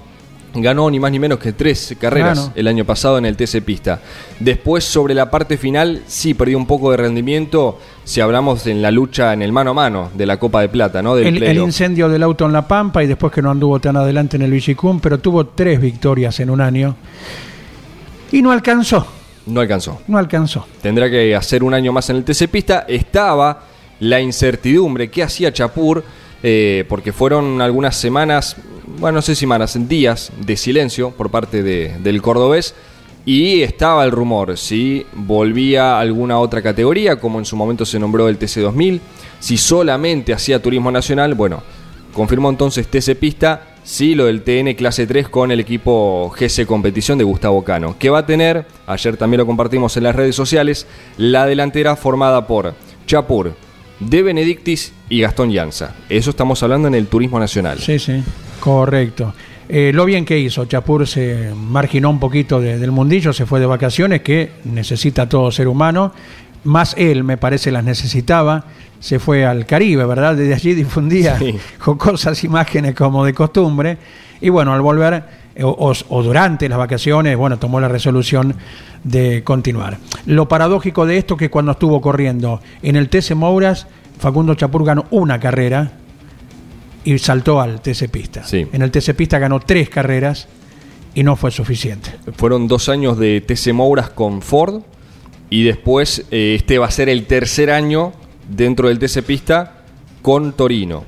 [0.54, 4.00] ganó ni más ni menos que tres carreras el año pasado en el TC Pista.
[4.38, 8.92] Después, sobre la parte final, sí perdió un poco de rendimiento si hablamos en la
[8.92, 11.16] lucha en el mano a mano de la Copa de Plata, ¿no?
[11.16, 14.42] el, incendio del auto en La Pampa y después que no anduvo tan adelante en
[14.42, 16.94] el Vichicum, pero tuvo tres victorias en un año
[18.30, 19.04] y no alcanzó.
[19.46, 20.02] No alcanzó.
[20.06, 20.68] No alcanzó.
[20.80, 22.84] Tendrá que hacer un año más en el TC Pista.
[22.86, 23.64] Estaba
[23.98, 25.10] la incertidumbre.
[25.10, 26.04] ¿Qué hacía Chapur?
[26.46, 31.62] Eh, porque fueron algunas semanas bueno, no sé si semanas, días de silencio por parte
[31.62, 32.74] de, del cordobés.
[33.26, 37.98] Y estaba el rumor si volvía a alguna otra categoría, como en su momento se
[37.98, 39.00] nombró el TC2000,
[39.40, 41.34] si solamente hacía turismo nacional.
[41.34, 41.62] Bueno,
[42.12, 47.16] confirmó entonces TC Pista, sí lo del TN clase 3 con el equipo GC Competición
[47.16, 50.86] de Gustavo Cano, que va a tener, ayer también lo compartimos en las redes sociales,
[51.16, 52.74] la delantera formada por
[53.06, 53.54] Chapur,
[54.00, 55.94] De Benedictis y Gastón Llanza.
[56.08, 57.78] Eso estamos hablando en el turismo nacional.
[57.78, 58.22] Sí, sí.
[58.60, 59.34] Correcto.
[59.68, 63.66] Eh, lo bien que hizo, Chapur se marginó un poquito del mundillo, se fue de
[63.66, 66.12] vacaciones, que necesita todo ser humano,
[66.64, 68.64] más él me parece las necesitaba,
[69.00, 70.34] se fue al Caribe, ¿verdad?
[70.34, 71.38] Desde allí difundía
[71.78, 73.96] cosas, imágenes como de costumbre,
[74.40, 75.24] y bueno, al volver
[75.62, 78.54] o, o, durante las vacaciones, bueno, tomó la resolución
[79.02, 79.98] de continuar.
[80.26, 83.86] Lo paradójico de esto que cuando estuvo corriendo en el TC Mouras,
[84.18, 85.92] Facundo Chapur ganó una carrera,
[87.04, 88.42] y saltó al TC Pista.
[88.50, 90.48] En el TC Pista ganó tres carreras
[91.14, 92.10] y no fue suficiente.
[92.36, 94.82] Fueron dos años de TC Mouras con Ford
[95.50, 98.12] y después eh, este va a ser el tercer año
[98.48, 99.84] dentro del TC Pista
[100.22, 101.04] con Torino.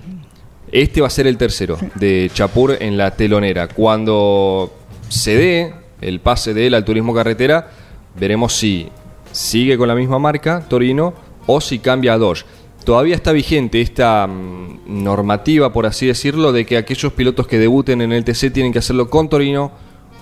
[0.73, 3.69] Este va a ser el tercero de Chapur en la telonera.
[3.69, 4.73] Cuando
[5.09, 7.71] se dé el pase de él al turismo carretera,
[8.19, 8.89] veremos si
[9.33, 11.15] sigue con la misma marca, Torino,
[11.47, 12.45] o si cambia a Dodge
[12.87, 18.01] todavía está vigente esta mm, normativa, por así decirlo, de que aquellos pilotos que debuten
[18.01, 19.73] en el TC tienen que hacerlo con Torino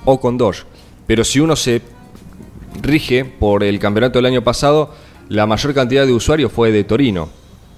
[0.06, 0.64] o con Dodge.
[1.06, 1.82] Pero si uno se
[2.80, 4.94] rige por el campeonato del año pasado,
[5.28, 7.28] la mayor cantidad de usuarios fue de Torino.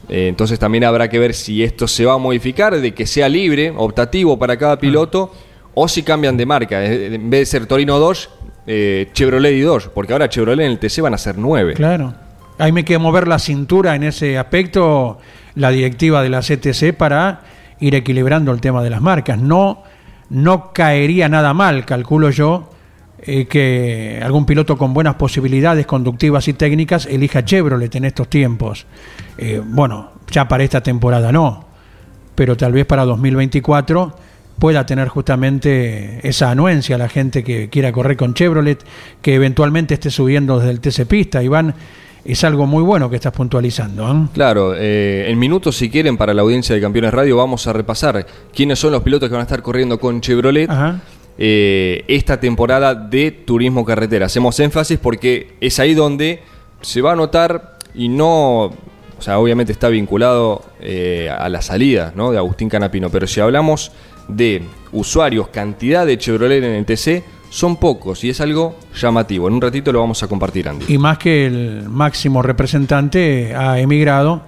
[0.09, 3.29] Eh, entonces también habrá que ver si esto se va a modificar, de que sea
[3.29, 5.33] libre, optativo para cada piloto,
[5.75, 6.85] o si cambian de marca.
[6.85, 8.29] En vez de ser Torino Dodge,
[8.67, 11.75] eh, Chevrolet y Dodge, porque ahora Chevrolet en el TC van a ser nueve.
[11.75, 12.15] Claro.
[12.59, 15.19] Hay que mover la cintura en ese aspecto,
[15.55, 17.43] la directiva de la CTC, para
[17.81, 19.39] ir equilibrando el tema de las marcas.
[19.39, 19.83] No,
[20.31, 22.71] no caería nada mal, calculo yo,
[23.19, 28.87] eh, que algún piloto con buenas posibilidades conductivas y técnicas elija Chevrolet en estos tiempos.
[29.39, 31.65] Eh, bueno, ya para esta temporada no,
[32.35, 34.15] pero tal vez para 2024
[34.59, 38.85] pueda tener justamente esa anuencia la gente que quiera correr con Chevrolet,
[39.23, 41.43] que eventualmente esté subiendo desde el TC Pista.
[41.43, 41.75] Iván,
[42.27, 44.11] es algo muy bueno que estás puntualizando.
[44.11, 44.29] ¿eh?
[44.33, 48.27] Claro, eh, en minutos, si quieren, para la audiencia de Campeones Radio, vamos a repasar
[48.55, 50.69] quiénes son los pilotos que van a estar corriendo con Chevrolet.
[51.39, 54.27] Eh, esta temporada de turismo carretera.
[54.27, 56.43] Hacemos énfasis porque es ahí donde
[56.81, 60.63] se va a notar y no, o sea, obviamente está vinculado
[61.39, 63.93] a la salida de Agustín Canapino, pero si hablamos
[64.29, 69.49] de usuarios, cantidad de Chevrolet en el TC, son pocos y es algo llamativo.
[69.49, 70.87] En un ratito lo vamos a compartir, Andy.
[70.89, 74.43] Y más que el máximo representante ha emigrado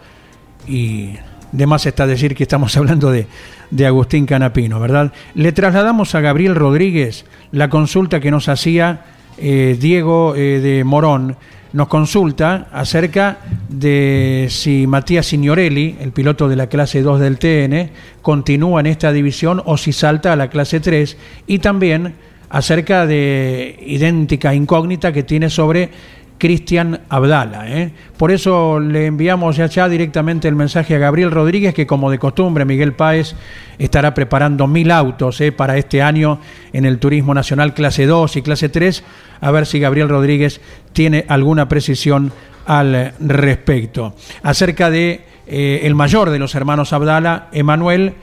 [0.66, 1.14] y
[1.52, 3.26] de más está decir que estamos hablando de,
[3.70, 5.12] de Agustín Canapino, ¿verdad?
[5.34, 9.02] Le trasladamos a Gabriel Rodríguez la consulta que nos hacía
[9.38, 11.36] Diego de Morón
[11.72, 17.90] nos consulta acerca de si Matías Signorelli, el piloto de la clase 2 del TN,
[18.22, 22.14] continúa en esta división o si salta a la clase 3 y también
[22.50, 25.90] acerca de idéntica incógnita que tiene sobre
[26.38, 27.68] Cristian Abdala.
[27.68, 27.92] ¿eh?
[28.16, 32.18] Por eso le enviamos ya, ya directamente el mensaje a Gabriel Rodríguez, que como de
[32.18, 33.34] costumbre Miguel Páez
[33.78, 35.52] estará preparando mil autos ¿eh?
[35.52, 36.40] para este año
[36.72, 39.04] en el Turismo Nacional clase 2 y clase 3,
[39.40, 40.60] a ver si Gabriel Rodríguez
[40.92, 42.32] tiene alguna precisión
[42.66, 44.14] al respecto.
[44.42, 48.14] Acerca de eh, el mayor de los hermanos Abdala, Emanuel,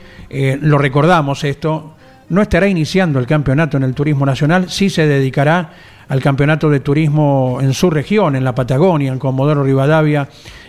[0.60, 1.94] lo recordamos esto,
[2.28, 5.70] no estará iniciando el campeonato en el Turismo Nacional, sí se dedicará
[6.08, 10.28] al campeonato de turismo en su región, en la Patagonia, en Comodoro Rivadavia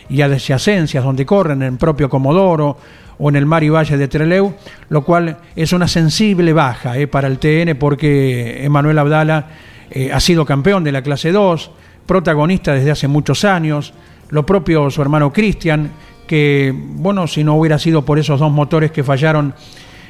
[0.10, 2.78] y a Desiacencias, donde corren en propio Comodoro
[3.20, 4.54] o en el mar y valle de Treleu,
[4.90, 9.48] lo cual es una sensible baja eh, para el TN porque Emanuel Abdala
[9.90, 11.72] eh, ha sido campeón de la clase 2,
[12.06, 13.94] protagonista desde hace muchos años,
[14.30, 15.92] lo propio su hermano Cristian,
[16.28, 19.54] que, bueno, si no hubiera sido por esos dos motores que fallaron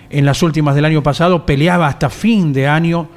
[0.10, 3.08] en las últimas del año pasado, peleaba hasta fin de año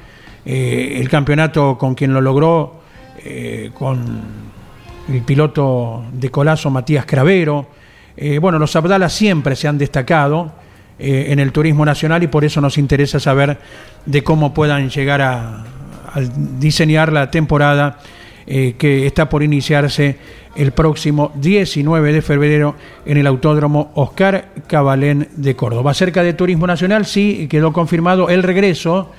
[0.45, 2.81] eh, el campeonato con quien lo logró,
[3.23, 4.21] eh, con
[5.07, 7.67] el piloto de Colazo Matías Cravero.
[8.17, 10.59] Eh, bueno, los Abdala siempre se han destacado
[11.03, 13.57] en el turismo nacional y por eso nos interesa saber
[14.05, 15.63] de cómo puedan llegar a,
[16.59, 17.97] diseñar la temporada
[18.45, 20.19] que está por iniciarse
[20.55, 25.89] el próximo 19 de febrero en el Autódromo Oscar Cabalén de Córdoba.
[25.89, 29.09] Acerca de Turismo Nacional, sí quedó confirmado el regreso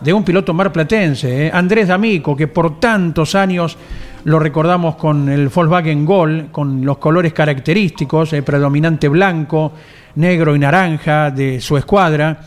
[0.00, 1.50] de un piloto marplatense, ¿eh?
[1.52, 3.76] Andrés D'Amico, que por tantos años
[4.24, 9.72] lo recordamos con el Volkswagen Gol, con los colores característicos, el predominante blanco,
[10.14, 12.40] negro y naranja de su escuadra.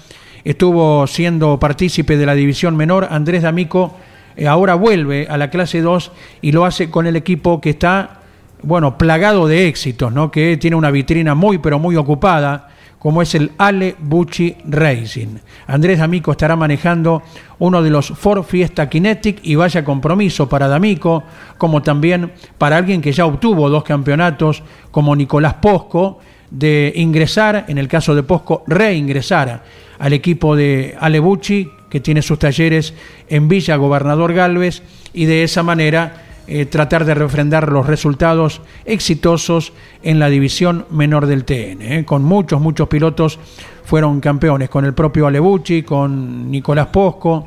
[0.43, 3.07] Estuvo siendo partícipe de la división menor.
[3.09, 3.95] Andrés D'Amico
[4.35, 6.11] eh, ahora vuelve a la clase 2
[6.41, 8.19] y lo hace con el equipo que está,
[8.61, 10.31] bueno, plagado de éxitos, ¿no?
[10.31, 12.69] Que tiene una vitrina muy, pero muy ocupada
[13.03, 15.35] como es el Ale Bucci Racing.
[15.67, 17.21] Andrés D'Amico estará manejando
[17.59, 21.21] uno de los Ford Fiesta Kinetic y vaya compromiso para D'Amico,
[21.57, 27.77] como también para alguien que ya obtuvo dos campeonatos, como Nicolás Posco, de ingresar, en
[27.77, 29.63] el caso de Posco, reingresar
[29.99, 32.93] al equipo de Ale Bucci, que tiene sus talleres
[33.27, 34.81] en Villa Gobernador Galvez,
[35.13, 41.25] y de esa manera eh, tratar de refrendar los resultados exitosos en la división menor
[41.25, 41.81] del TN.
[41.81, 43.39] Eh, con muchos, muchos pilotos
[43.85, 47.45] fueron campeones, con el propio Alebucci, con Nicolás Posco,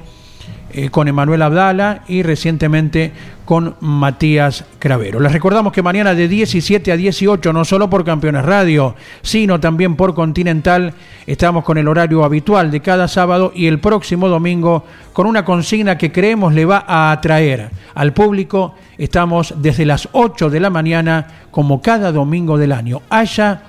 [0.79, 3.11] eh, con Emanuel Abdala y recientemente
[3.47, 5.21] con Matías Cravero.
[5.21, 9.97] Les recordamos que mañana de 17 a 18, no solo por Campeones Radio, sino también
[9.97, 10.93] por Continental,
[11.27, 14.85] estamos con el horario habitual de cada sábado y el próximo domingo
[15.15, 18.75] con una consigna que creemos le va a atraer al público.
[18.99, 23.62] Estamos desde las 8 de la mañana como cada domingo del año, haya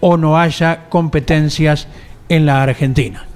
[0.00, 1.88] o no haya competencias
[2.28, 3.29] en la Argentina.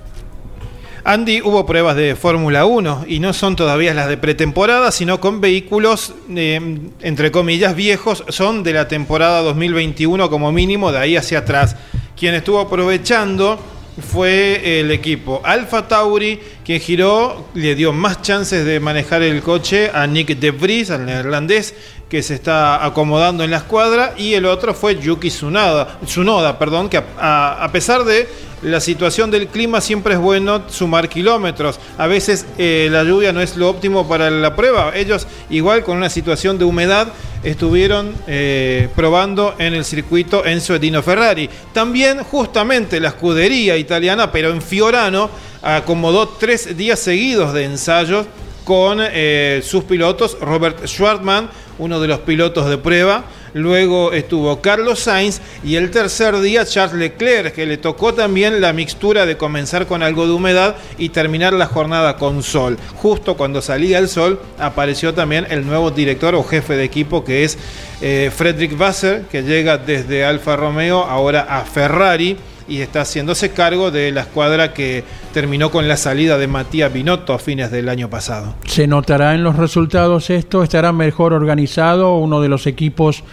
[1.07, 5.43] Andy, hubo pruebas de Fórmula 1 y no son todavía las de pretemporada, sino con
[5.43, 11.41] vehículos, eh, entre comillas, viejos, son de la temporada 2021 como mínimo, de ahí hacia
[11.41, 11.77] atrás.
[12.19, 13.59] Quien estuvo aprovechando
[14.01, 19.91] fue el equipo Alfa Tauri, que giró, le dio más chances de manejar el coche
[19.93, 21.75] a Nick De Vries, al neerlandés,
[22.09, 26.89] que se está acomodando en la escuadra, y el otro fue Yuki Tsunoda, Tsunoda perdón,
[26.89, 28.29] que a, pesar de
[28.63, 31.79] la situación del clima siempre es bueno sumar kilómetros.
[31.99, 34.93] A veces eh, la lluvia no es lo óptimo para la prueba.
[34.95, 37.09] Ellos, igual con una situación de humedad,
[37.43, 41.51] estuvieron eh, probando en el circuito Enzo Edino Ferrari.
[41.75, 45.29] También justamente la escudería italiana, pero en Fiorano,
[45.65, 48.27] acomodó tres días seguidos de ensayos
[48.65, 55.01] con eh, sus pilotos, Robert Schwartman, uno de los pilotos de prueba, luego estuvo Carlos
[55.01, 55.41] Sainz.
[55.63, 60.03] Y el tercer día Charles Leclerc, que le tocó también la mixtura de comenzar con
[60.03, 62.79] algo de humedad y terminar la jornada con sol.
[62.97, 67.45] Justo cuando salía el sol apareció también el nuevo director o jefe de equipo que
[67.45, 67.59] es
[68.01, 72.37] eh, Frederick Wasser, que llega desde Alfa Romeo ahora a Ferrari
[72.69, 77.33] y está haciéndose cargo de la escuadra que terminó con la salida de Matías Binotto
[77.33, 78.55] a fines del año pasado.
[78.67, 80.63] ¿Se notará en los resultados esto?
[80.63, 83.25] ¿Estará mejor organizado uno de los equipos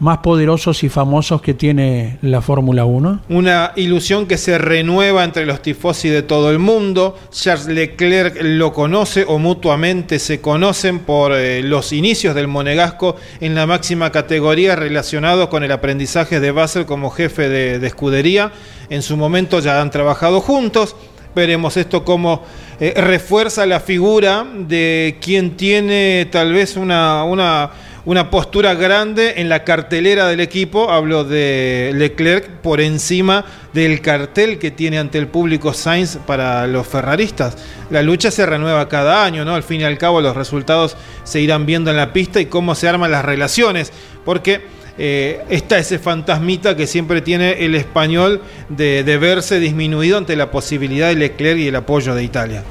[0.00, 3.22] más poderosos y famosos que tiene la Fórmula 1?
[3.28, 7.16] Una ilusión que se renueva entre los tifosi de todo el mundo.
[7.30, 13.54] Charles Leclerc lo conoce o mutuamente se conocen por eh, los inicios del monegasco en
[13.54, 18.52] la máxima categoría relacionado con el aprendizaje de Basel como jefe de, de escudería.
[18.90, 20.96] En su momento ya han trabajado juntos.
[21.34, 22.42] veremos esto como
[22.80, 27.70] eh, refuerza la figura de quien tiene tal vez una,
[28.04, 30.90] una, postura grande en la cartelera del equipo.
[30.90, 36.86] Hablo de Leclerc por encima del cartel que tiene ante el público Sainz para los
[36.86, 37.56] ferraristas.
[37.90, 39.54] La lucha se renueva cada año, ¿no?
[39.54, 42.74] Al fin y al cabo los resultados se irán viendo en la pista y cómo
[42.74, 43.92] se arman las relaciones.
[44.24, 44.62] Porque
[44.96, 51.08] eh, está ese fantasmita que siempre tiene el español de, verse disminuido ante la posibilidad
[51.08, 52.62] de Leclerc y el apoyo de Italia.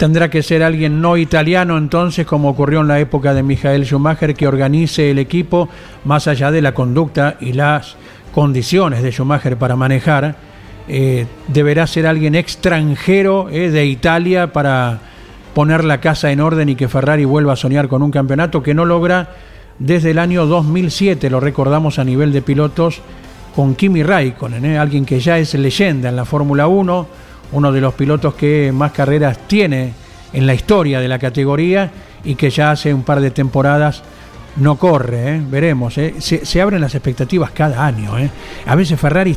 [0.00, 4.34] Tendrá que ser alguien no italiano entonces, como ocurrió en la época de Michael Schumacher,
[4.34, 5.68] que organice el equipo
[6.06, 7.96] más allá de la conducta y las
[8.32, 10.36] condiciones de Schumacher para manejar.
[10.88, 15.00] Eh, deberá ser alguien extranjero eh, de Italia para
[15.52, 18.72] poner la casa en orden y que Ferrari vuelva a soñar con un campeonato que
[18.72, 19.34] no logra
[19.78, 23.02] desde el año 2007, lo recordamos a nivel de pilotos,
[23.54, 24.78] con Kimi Raikkonen, ¿eh?
[24.78, 27.06] alguien que ya es leyenda en la Fórmula 1,
[27.52, 29.92] uno de los pilotos que más carreras tiene
[30.32, 31.90] en la historia de la categoría
[32.24, 34.02] y que ya hace un par de temporadas
[34.56, 35.42] no corre, ¿eh?
[35.44, 35.96] veremos.
[35.98, 36.14] ¿eh?
[36.18, 38.12] Se, abren las expectativas cada año.
[38.66, 39.36] A veces Ferrari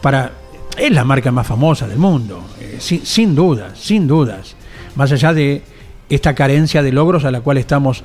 [0.00, 0.32] para,
[0.76, 2.42] es la marca más famosa del mundo,
[2.78, 4.56] sin, sin dudas, sin dudas.
[4.94, 5.62] Más allá de
[6.08, 8.02] esta carencia de logros a la cual estamos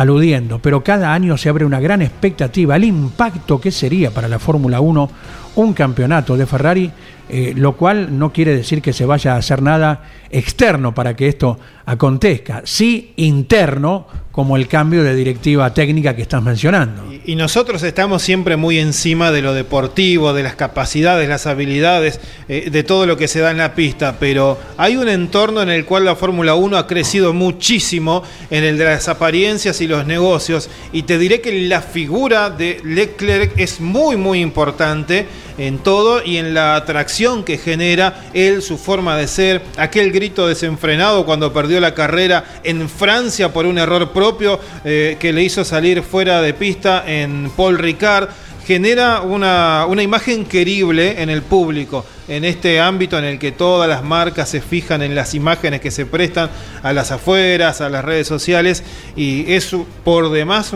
[0.00, 4.38] aludiendo, pero cada año se abre una gran expectativa al impacto que sería para la
[4.38, 5.10] Fórmula 1
[5.56, 6.90] un campeonato de Ferrari,
[7.28, 11.28] eh, lo cual no quiere decir que se vaya a hacer nada externo para que
[11.28, 14.06] esto acontezca, sí interno,
[14.40, 17.12] como el cambio de directiva técnica que estás mencionando.
[17.26, 22.70] Y, nosotros estamos siempre muy encima de lo deportivo, de las capacidades, las habilidades, eh,
[22.70, 25.84] de todo lo que se da en la pista, pero hay un entorno en el
[25.84, 30.70] cual la Fórmula 1 ha crecido muchísimo, en el de las apariencias y los negocios,
[30.90, 35.26] y te diré que la figura de Leclerc es muy, muy importante
[35.60, 40.48] en todo y en la atracción que genera él, su forma de ser, aquel grito
[40.48, 45.64] desenfrenado cuando perdió la carrera en Francia por un error propio eh, que le hizo
[45.64, 48.28] salir fuera de pista en Paul Ricard
[48.66, 53.88] genera una, una, imagen querible en el público, en este ámbito en el que todas
[53.88, 56.48] las marcas se fijan en las imágenes que se prestan
[56.82, 58.84] a las afueras, a las redes sociales,
[59.16, 60.72] y eso por demás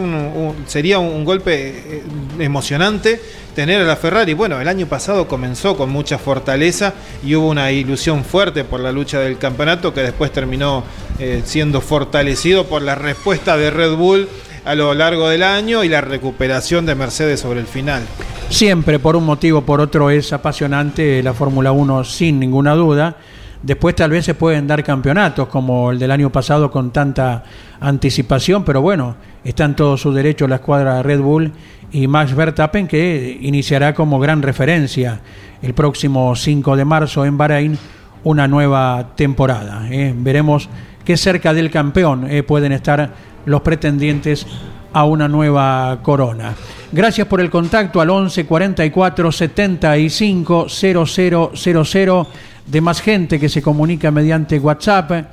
[0.66, 2.02] sería un, golpe eh,
[2.40, 3.20] emocionante
[3.54, 4.34] tener a la Ferrari.
[4.34, 6.92] Bueno, el año pasado comenzó con mucha fortaleza
[7.24, 10.82] y hubo una ilusión fuerte por la lucha del campeonato que después terminó
[11.20, 14.28] eh, siendo fortalecido por la respuesta de Red Bull
[14.64, 18.02] a lo largo del año y la recuperación de Mercedes sobre el final.
[18.48, 23.16] Siempre, por un motivo o por otro, es apasionante la Fórmula 1 sin ninguna duda.
[23.62, 27.44] Después tal vez se pueden dar campeonatos como el del año pasado con tanta
[27.80, 31.52] anticipación, pero bueno, está en todo su derecho la escuadra Red Bull
[31.90, 35.20] y Max Verstappen que iniciará como gran referencia
[35.62, 37.78] el próximo 5 de marzo en Bahrein
[38.22, 39.86] una nueva temporada.
[39.90, 40.14] ¿eh?
[40.16, 40.68] Veremos
[41.04, 43.12] qué cerca del campeón eh, pueden estar
[43.46, 44.46] los pretendientes
[44.92, 46.54] a una nueva corona.
[46.92, 52.26] Gracias por el contacto al 11 44 75 0000
[52.66, 55.26] de más gente que se comunica mediante WhatsApp.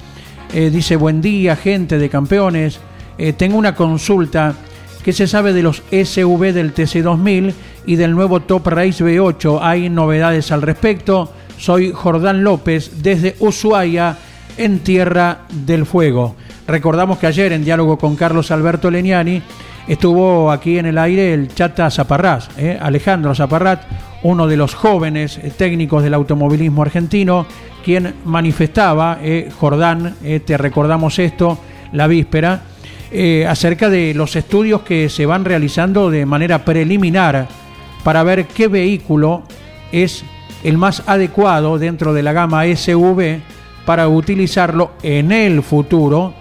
[0.54, 2.80] Eh, dice buen día, gente de campeones.
[3.18, 4.56] Eh, tengo una consulta.
[5.04, 7.54] que se sabe de los SV del TC2000
[7.88, 9.58] y del nuevo Top Race V8?
[9.60, 11.34] ¿Hay novedades al respecto?
[11.58, 14.16] Soy Jordán López desde Ushuaia,
[14.58, 16.36] en Tierra del Fuego.
[16.72, 19.42] Recordamos que ayer en diálogo con Carlos Alberto Leniani
[19.90, 22.80] estuvo aquí en el aire el Chata Zaparrás, ¿eh?
[22.82, 23.82] Alejandro Zaparrat,
[24.24, 27.46] uno de los jóvenes eh, técnicos del automovilismo argentino,
[27.84, 30.16] quien manifestaba, eh, Jordán,
[30.46, 31.60] te recordamos esto,
[31.92, 32.62] la víspera,
[33.50, 37.50] acerca de los estudios que se van realizando de manera preliminar
[38.06, 39.44] para ver qué vehículo
[39.92, 40.24] es
[40.64, 43.42] el más adecuado dentro de la gama SUV
[43.86, 46.34] para utilizarlo en el futuro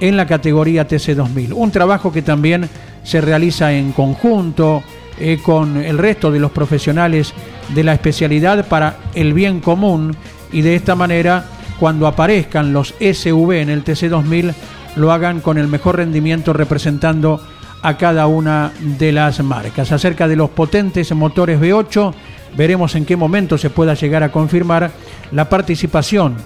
[0.00, 1.52] en la categoría TC2000.
[1.54, 2.68] Un trabajo que también
[3.02, 4.82] se realiza en conjunto
[5.18, 7.32] eh, con el resto de los profesionales
[7.74, 10.16] de la especialidad para el bien común
[10.52, 11.44] y de esta manera
[11.78, 14.54] cuando aparezcan los SV en el TC2000
[14.96, 17.40] lo hagan con el mejor rendimiento representando
[17.82, 19.92] a cada una de las marcas.
[19.92, 22.14] Acerca de los potentes motores V8,
[22.56, 24.90] veremos en qué momento se pueda llegar a confirmar
[25.32, 26.36] la participación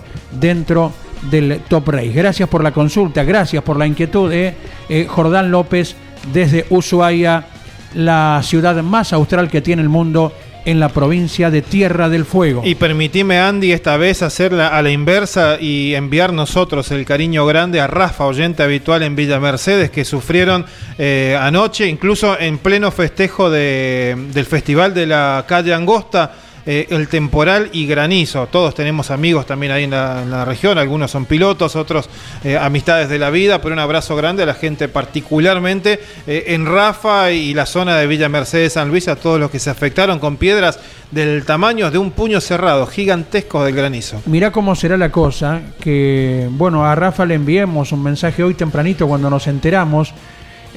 [0.41, 0.93] dentro
[1.23, 2.13] del Top Race.
[2.13, 4.55] Gracias por la consulta, gracias por la inquietud de
[4.89, 5.97] eh, Jordán López
[6.33, 7.47] desde Ushuaia,
[7.95, 10.33] la ciudad más austral que tiene el mundo
[10.65, 12.61] en la provincia de Tierra del Fuego.
[12.63, 17.81] Y permitime, Andy, esta vez hacerla a la inversa y enviar nosotros el cariño grande
[17.81, 20.67] a Rafa, oyente habitual en Villa Mercedes, que sufrieron
[20.99, 26.33] eh, anoche, incluso en pleno festejo del Festival de la Calle Angosta
[26.67, 28.47] eh, el temporal y granizo.
[28.47, 32.11] Todos tenemos amigos también ahí en la, región, algunos son pilotos, otros
[32.45, 36.67] eh, amistades de la vida, pero un abrazo grande a la gente particularmente eh, en
[36.67, 40.19] Rafa y la zona de Villa Mercedes San Luis, a todos los que se afectaron
[40.19, 40.79] con piedras
[41.11, 44.21] del tamaño de un puño cerrado, gigantesco del granizo.
[44.27, 49.09] Mirá cómo será la cosa, que bueno, a Rafa le enviemos un mensaje hoy tempranito
[49.09, 50.13] cuando nos enteramos.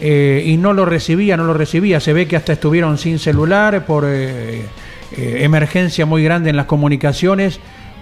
[0.02, 2.00] y no lo recibía, no lo recibía.
[2.00, 4.06] Se ve que hasta estuvieron sin celular por
[5.18, 7.60] emergencia muy grande en las comunicaciones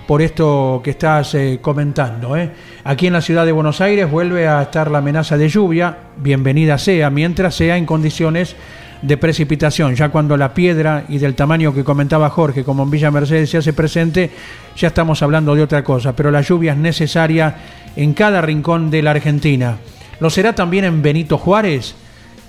[0.10, 2.36] por esto que estás eh, comentando.
[2.36, 2.50] ¿eh?
[2.84, 6.80] Aquí en la ciudad de Buenos Aires vuelve a estar la amenaza de lluvia, bienvenida
[6.80, 8.56] sea, mientras sea en condiciones
[9.04, 9.94] de precipitación.
[9.94, 13.60] Ya cuando la piedra y del tamaño que comentaba Jorge, como en Villa Mercedes se
[13.60, 14.32] hace presente,
[14.76, 17.56] ya estamos hablando de otra cosa, pero la lluvia es necesaria
[17.96, 19.78] en cada rincón de la Argentina.
[20.20, 21.94] ¿Lo será también en Benito Juárez?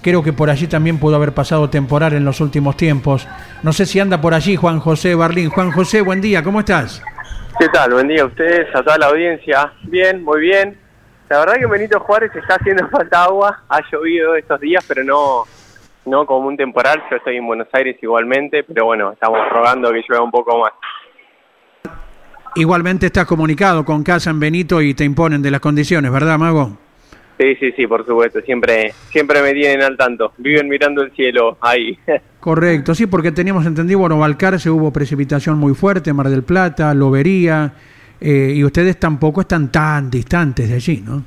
[0.03, 3.29] Creo que por allí también pudo haber pasado temporal en los últimos tiempos.
[3.63, 5.51] No sé si anda por allí Juan José Barlín.
[5.51, 7.03] Juan José, buen día, ¿cómo estás?
[7.59, 7.93] ¿Qué tal?
[7.93, 9.73] Buen día a ustedes, a toda la audiencia.
[9.83, 10.79] Bien, muy bien.
[11.29, 13.63] La verdad que en Benito Juárez está haciendo falta agua.
[13.69, 15.45] Ha llovido estos días, pero no,
[16.07, 17.03] no como un temporal.
[17.11, 20.73] Yo estoy en Buenos Aires igualmente, pero bueno, estamos rogando que llueva un poco más.
[22.57, 26.90] Igualmente estás comunicado con Casa en Benito y te imponen de las condiciones, ¿verdad, Mago?
[27.41, 28.43] Sí, sí, sí, por supuesto.
[28.43, 30.35] Siempre, siempre me tienen al tanto.
[30.37, 31.99] Viven mirando el cielo ahí.
[32.39, 37.73] Correcto, sí, porque teníamos entendido, bueno, Valcarce hubo precipitación muy fuerte, Mar del Plata, Lobería,
[38.21, 41.25] eh, y ustedes tampoco están tan distantes de allí, ¿no?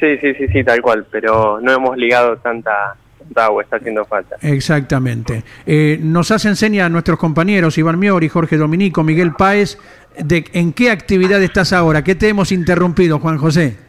[0.00, 2.96] Sí, sí, sí, sí, tal cual, pero no hemos ligado tanta,
[3.36, 4.36] agua, está haciendo falta.
[4.42, 5.44] Exactamente.
[5.66, 9.78] Eh, nos hacen seña nuestros compañeros Iván Miori, Jorge Dominico, Miguel Páez,
[10.18, 13.87] de en qué actividad estás ahora, qué te hemos interrumpido, Juan José.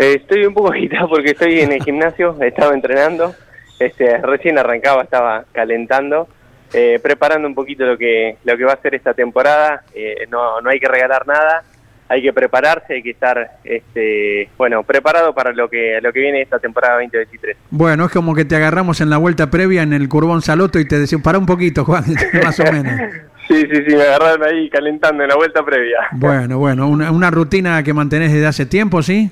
[0.00, 3.34] Eh, estoy un poco agitado porque estoy en el gimnasio, estaba entrenando,
[3.78, 6.26] este, recién arrancaba, estaba calentando,
[6.72, 9.82] eh, preparando un poquito lo que, lo que va a ser esta temporada.
[9.94, 11.64] Eh, no, no hay que regalar nada,
[12.08, 16.40] hay que prepararse, hay que estar este, bueno, preparado para lo que, lo que viene
[16.40, 17.58] esta temporada 2023.
[17.70, 20.88] Bueno, es como que te agarramos en la vuelta previa en el Curbón Saloto y
[20.88, 22.04] te decimos, para un poquito, Juan,
[22.42, 22.94] más o menos.
[23.48, 25.98] Sí, sí, sí, me agarraron ahí calentando en la vuelta previa.
[26.12, 29.28] Bueno, bueno, una, una rutina que mantenés desde hace tiempo, ¿sí?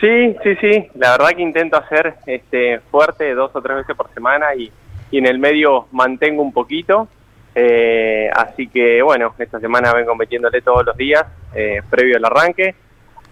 [0.00, 0.88] Sí, sí, sí.
[0.94, 4.72] La verdad que intento hacer este fuerte dos o tres veces por semana y,
[5.12, 7.08] en el medio mantengo un poquito.
[7.54, 11.24] Eh, así que bueno, esta semana vengo metiéndole todos los días
[11.54, 12.74] eh, previo al arranque.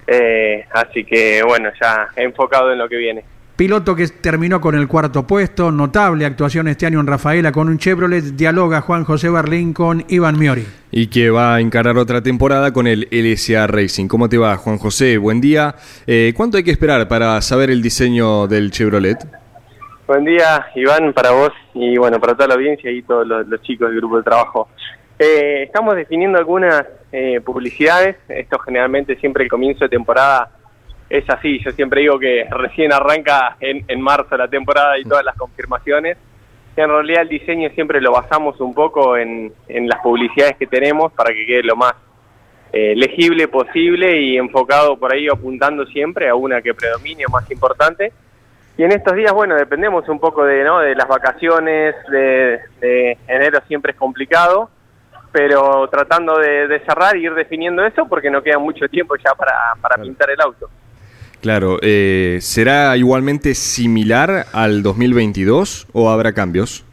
[0.06, 3.24] Eh, así que bueno, ya enfocado en lo que viene.
[3.58, 7.76] Piloto que terminó con el cuarto puesto, notable actuación este año en Rafaela con un
[7.76, 10.64] Chevrolet, dialoga Juan José Barlín con Iván Miori.
[10.92, 14.06] Y que va a encarar otra temporada con el LSA Racing.
[14.06, 15.18] ¿Cómo te va, Juan José?
[15.18, 15.74] Buen día.
[16.06, 19.26] Eh, ¿Cuánto hay que esperar para saber el diseño del Chevrolet?
[20.06, 23.88] Buen día, Iván, para vos y bueno, para toda la audiencia y todos los, chicos
[23.88, 24.68] del grupo de trabajo.
[25.18, 28.18] Eh, estamos definiendo algunas eh, publicidades.
[28.28, 30.48] Esto generalmente siempre el comienzo de temporada
[31.08, 31.58] es así.
[31.64, 36.16] Yo siempre digo que recién arranca en, en marzo la temporada y todas las confirmaciones.
[36.76, 41.12] En realidad el diseño siempre lo basamos un poco en, en las publicidades que tenemos
[41.12, 41.94] para que quede lo más
[42.72, 47.50] eh, legible posible y enfocado por ahí apuntando siempre a una que predomine o más
[47.50, 48.12] importante.
[48.76, 50.78] Y en estos días, bueno, dependemos un poco de, ¿no?
[50.78, 54.70] de las vacaciones, de, de enero siempre es complicado,
[55.32, 59.74] pero tratando de, cerrar y ir definiendo eso porque no queda mucho tiempo ya para,
[59.80, 60.68] para pintar el auto.
[61.40, 66.84] Claro, eh, ¿será igualmente similar al 2022 o habrá cambios?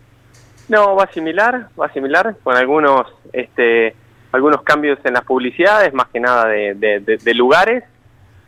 [0.70, 3.96] No, va similar, va similar, con algunos, este,
[4.32, 7.84] algunos cambios en las publicidades, más que nada de, lugares.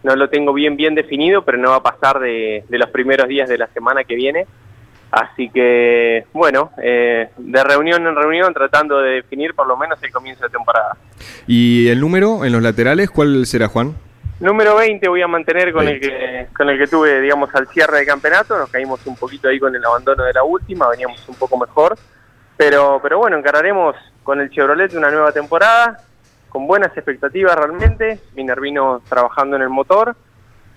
[0.04, 3.50] No lo tengo bien bien definido, pero no va a pasar de, los primeros días
[3.50, 4.46] de la semana que viene.
[5.10, 10.12] Así que, bueno, eh, de reunión en reunión tratando de definir por lo menos el
[10.12, 10.98] comienzo de temporada.
[11.48, 13.96] ¿Y el número en los laterales cuál será, Juan?
[14.40, 18.00] Número 20 voy a mantener con el que con el que tuve, digamos, al cierre
[18.00, 18.58] de campeonato.
[18.58, 21.98] Nos caímos un poquito ahí con el abandono de la última, veníamos un poco mejor.
[22.56, 25.98] Pero, pero bueno, encararemos con el Chevrolet una nueva temporada,
[26.50, 28.20] con buenas expectativas realmente.
[28.36, 30.16] Minervino trabajando en el motor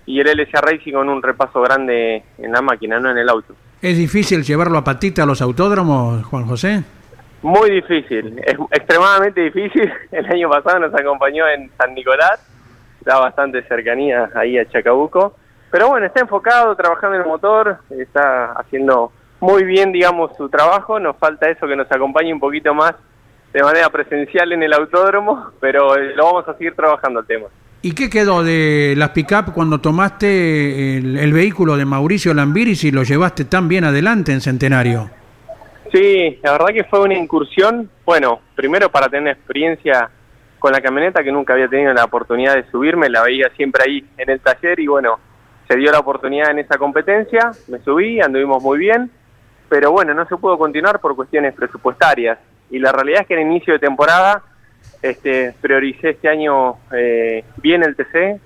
[0.07, 3.55] y el LSA Racing con un repaso grande en la máquina, no en el auto.
[3.79, 6.83] ¿Es difícil llevarlo a patita a los autódromos, Juan José?
[7.43, 9.91] Muy difícil, es extremadamente difícil.
[10.11, 12.39] El año pasado nos acompañó en San Nicolás
[13.03, 15.35] da bastante cercanía ahí a Chacabuco.
[15.71, 20.99] Pero bueno, está enfocado, trabajando en el motor, está haciendo muy bien, digamos, su trabajo.
[20.99, 22.93] Nos falta eso que nos acompañe un poquito más
[23.53, 27.47] de manera presencial en el autódromo, pero eh, lo vamos a seguir trabajando el tema.
[27.83, 33.01] ¿Y qué quedó de las pick-up cuando tomaste el, vehículo de Mauricio Lambiris y lo
[33.01, 35.09] llevaste tan bien adelante en Centenario?
[35.91, 40.11] Sí, la verdad que fue una incursión, bueno, primero para tener experiencia
[40.61, 44.05] con la camioneta que nunca había tenido la oportunidad de subirme, la veía siempre ahí
[44.15, 45.19] en el taller y bueno,
[45.67, 49.09] se dio la oportunidad en esa competencia, me subí, anduvimos muy bien,
[49.67, 52.37] pero bueno, no se pudo continuar por cuestiones presupuestarias.
[52.69, 54.43] Y la realidad es que en inicio de temporada
[55.01, 58.39] este, prioricé este año eh, bien el TC,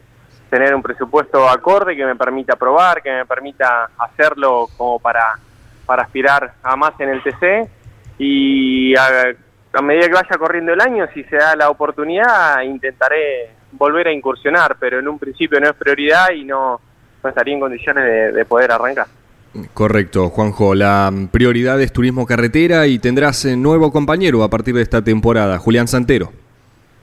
[0.50, 5.36] tener un presupuesto acorde que me permita probar, que me permita hacerlo como para
[5.86, 7.70] para aspirar a más en el TC
[8.18, 9.36] y a,
[9.82, 14.78] medida que vaya corriendo el año, si se da la oportunidad, intentaré volver a incursionar,
[14.80, 16.80] pero en un principio no es prioridad y no,
[17.24, 19.08] estaría en condiciones de, poder arrancar.
[19.74, 20.76] Correcto, Juanjo.
[20.76, 25.58] La prioridad es turismo carretera y tendrás eh, nuevo compañero a partir de esta temporada,
[25.58, 26.32] Julián Santero.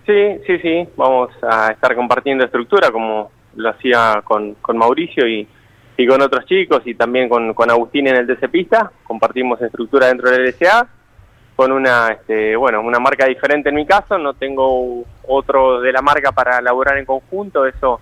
[0.07, 0.89] Sí, sí, sí.
[0.97, 5.47] Vamos a estar compartiendo estructura como lo hacía con, con Mauricio y,
[5.97, 10.09] y con otros chicos y también con, con Agustín en el TC Pista, compartimos estructura
[10.09, 10.89] dentro del LSA,
[11.57, 16.03] con una, este, bueno, una marca diferente en mi caso, no tengo otro de la
[16.03, 18.01] marca para elaborar en conjunto, eso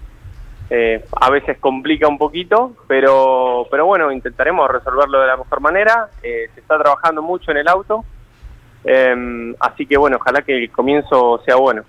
[0.70, 6.08] eh, a veces complica un poquito, pero, pero bueno, intentaremos resolverlo de la mejor manera,
[6.22, 8.04] eh, se está trabajando mucho en el auto,
[8.84, 11.82] eh, así que bueno, ojalá que el comienzo sea bueno.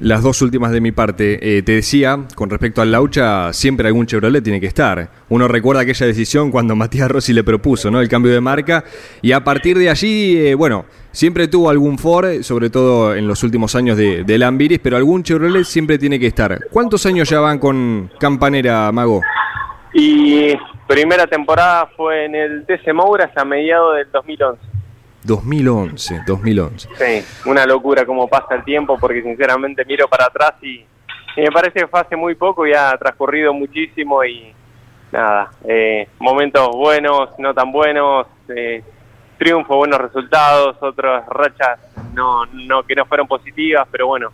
[0.00, 1.58] Las dos últimas de mi parte.
[1.58, 5.10] Eh, te decía, con respecto al Laucha, siempre algún Chevrolet tiene que estar.
[5.28, 8.00] Uno recuerda aquella decisión cuando Matías Rossi le propuso ¿no?
[8.00, 8.82] el cambio de marca
[9.20, 13.42] y a partir de allí, eh, bueno, siempre tuvo algún Ford, sobre todo en los
[13.42, 16.58] últimos años de, de Lambiris, pero algún Chevrolet siempre tiene que estar.
[16.70, 19.20] ¿Cuántos años ya van con Campanera, Mago?
[19.92, 20.54] Y
[20.88, 24.79] primera temporada fue en el TC Mouras a mediados del 2011.
[25.24, 26.88] 2011, 2011.
[26.96, 30.84] Sí, una locura como pasa el tiempo, porque sinceramente miro para atrás y,
[31.36, 34.52] me parece que fue hace muy poco y ha transcurrido muchísimo y
[35.12, 38.82] nada, eh, momentos buenos, no tan buenos, eh,
[39.38, 41.78] triunfo, buenos resultados, otras rachas
[42.12, 44.30] no, no que no fueron positivas, pero bueno,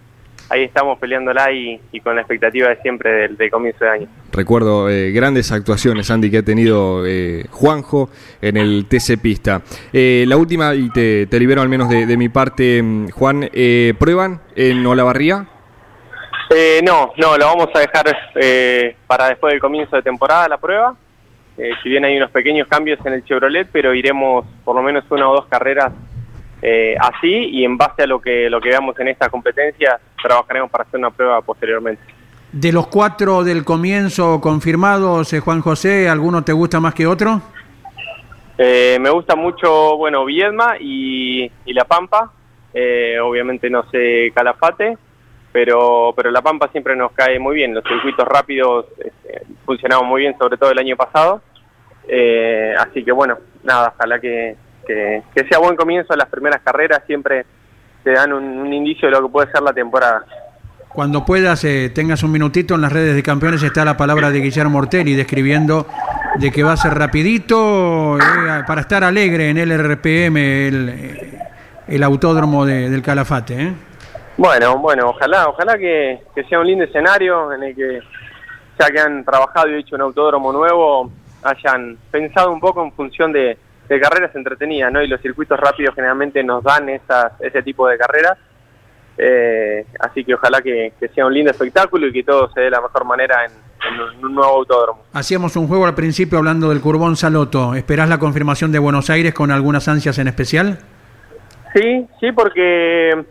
[0.49, 4.09] ahí estamos peleándola y, y con la expectativa de siempre del, comienzo de año.
[4.33, 9.63] Recuerdo eh, grandes actuaciones, Andy, que ha tenido eh, Juanjo en el TC Pista.
[9.93, 13.49] Eh, la última, y te, libero al menos de, mi parte, mm, Juan,
[13.99, 15.47] ¿prueban en Olavarría?
[16.85, 18.17] no, no, lo vamos a dejar
[19.07, 20.95] para después del comienzo de temporada la prueba.
[21.83, 25.29] si bien hay unos pequeños cambios en el Chevrolet, pero iremos por lo menos una
[25.29, 25.93] o dos carreras
[26.69, 30.69] eh, así y en base a lo que, lo que veamos en esta competencia trabajaremos
[30.69, 32.03] para hacer una prueba posteriormente.
[32.51, 37.41] De los cuatro del comienzo confirmados, eh, Juan José, ¿alguno te gusta más que otro?
[38.59, 42.33] Eh, me gusta mucho, bueno, Viedma y, La Pampa.
[43.23, 44.99] obviamente no sé Calafate,
[45.53, 47.75] pero, pero La Pampa siempre nos cae muy bien.
[47.75, 48.87] Los circuitos rápidos
[49.65, 51.43] funcionaban muy bien, sobre todo el año pasado.
[52.81, 54.57] así que bueno, nada, ojalá que,
[54.87, 57.45] que, sea buen comienzo las primeras carreras, siempre
[58.03, 60.25] te dan un, indicio de lo que puede ser la temporada.
[60.89, 64.41] Cuando puedas, eh, tengas un minutito en las redes de campeones, está la palabra de
[64.41, 65.87] Guillermo Ortelli describiendo
[66.39, 71.39] de que va a ser rapidito eh, para estar alegre en el RPM, el,
[71.89, 73.63] el autódromo del Calafate.
[73.63, 73.73] ¿eh?
[74.39, 78.01] Bueno, bueno, ojalá, ojalá que, que, sea un lindo escenario en el que
[78.79, 81.11] ya que han trabajado y hecho un autódromo nuevo,
[81.43, 83.57] hayan pensado un poco en función de,
[83.89, 85.03] de carreras entretenidas, ¿no?
[85.03, 88.39] Y los circuitos rápidos generalmente nos dan esas, ese tipo de carreras.
[89.19, 92.71] Eh, así que ojalá que, sea un lindo espectáculo y que todo se dé de
[92.73, 93.53] la mejor manera en,
[94.25, 95.05] un nuevo autódromo.
[95.13, 97.75] Hacíamos un juego al principio hablando del Curbón Saloto.
[97.75, 100.79] ¿Esperás la confirmación de Buenos Aires con algunas ansias en especial?
[101.75, 103.25] Sí, sí, porque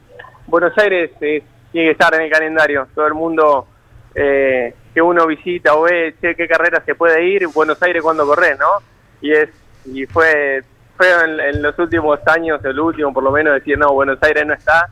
[0.47, 1.43] Buenos Aires tiene
[1.73, 2.87] que estar en el calendario.
[2.95, 3.67] Todo el mundo
[4.13, 8.55] eh, que uno visita o ve, qué carrera se puede ir, Buenos Aires cuando corre,
[8.57, 8.67] ¿no?
[9.21, 9.49] Y es
[9.85, 10.63] y fue
[10.97, 14.53] feo en, los últimos años, el último por lo menos, decir, no, Buenos Aires no
[14.53, 14.89] está,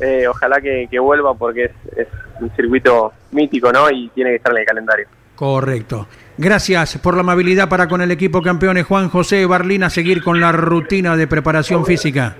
[0.00, 2.08] eh, ojalá que, vuelva porque es, es,
[2.40, 3.90] un circuito mítico, ¿no?
[3.90, 5.06] Y tiene que estar en el calendario.
[5.36, 6.06] Correcto.
[6.38, 10.52] Gracias por la amabilidad para con el equipo campeones Juan José Barlina, seguir con la
[10.52, 12.36] rutina de preparación física.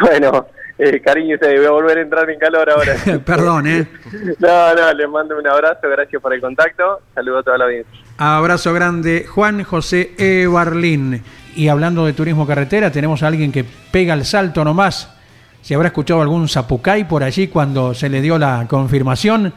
[0.00, 0.46] Bueno,
[0.82, 2.94] eh, cariño, se debe volver a entrar en calor ahora.
[3.24, 3.86] Perdón, ¿eh?
[4.38, 8.00] No, no, les mando un abrazo, gracias por el contacto, saludo a toda la audiencia.
[8.16, 11.22] Abrazo grande, Juan José Ebarlín.
[11.54, 15.14] Y hablando de turismo carretera, tenemos a alguien que pega el salto nomás.
[15.60, 19.52] Si habrá escuchado algún zapucay por allí cuando se le dio la confirmación.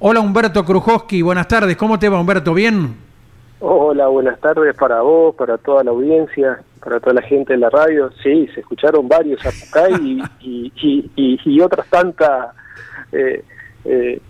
[0.00, 1.76] Hola Humberto Krujowski, buenas tardes.
[1.76, 2.52] ¿Cómo te va Humberto?
[2.52, 2.94] ¿Bien?
[3.60, 7.68] Hola, buenas tardes para vos, para toda la audiencia, para toda la gente de la
[7.68, 8.10] radio.
[8.22, 12.54] Sí, se escucharon varios zapucay y, otras tantas
[13.12, 13.44] eh,
[13.84, 14.20] eh,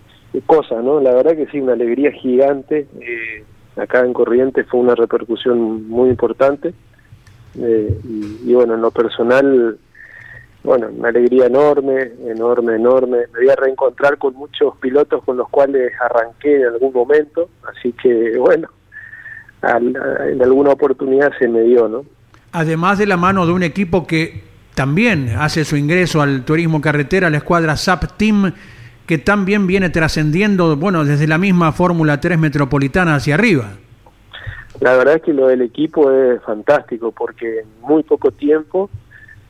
[0.44, 0.98] cosas, ¿no?
[1.00, 2.88] La verdad que sí, una alegría gigante.
[3.00, 3.44] Eh,
[3.76, 6.74] acá en Corrientes fue una repercusión muy importante
[7.60, 8.00] Eh,
[8.44, 9.78] y, bueno, en lo personal,
[10.62, 13.18] bueno, una alegría enorme, enorme, enorme.
[13.32, 17.92] Me voy a reencontrar con muchos pilotos con los cuales arranqué en algún momento, así
[17.92, 18.68] que bueno,
[19.62, 22.17] en alguna oportunidad se me dio, ¿no?
[22.52, 24.42] Además de la mano de un equipo que
[24.74, 28.52] también hace su ingreso al turismo carretera, la escuadra SAP Team,
[29.06, 33.70] que también viene trascendiendo, bueno, desde la misma Fórmula 3 metropolitana hacia arriba.
[34.80, 38.88] La verdad es que lo del equipo es fantástico porque en muy poco tiempo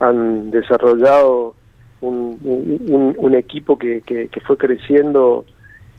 [0.01, 1.55] han desarrollado
[2.01, 5.45] un, equipo que, que, fue creciendo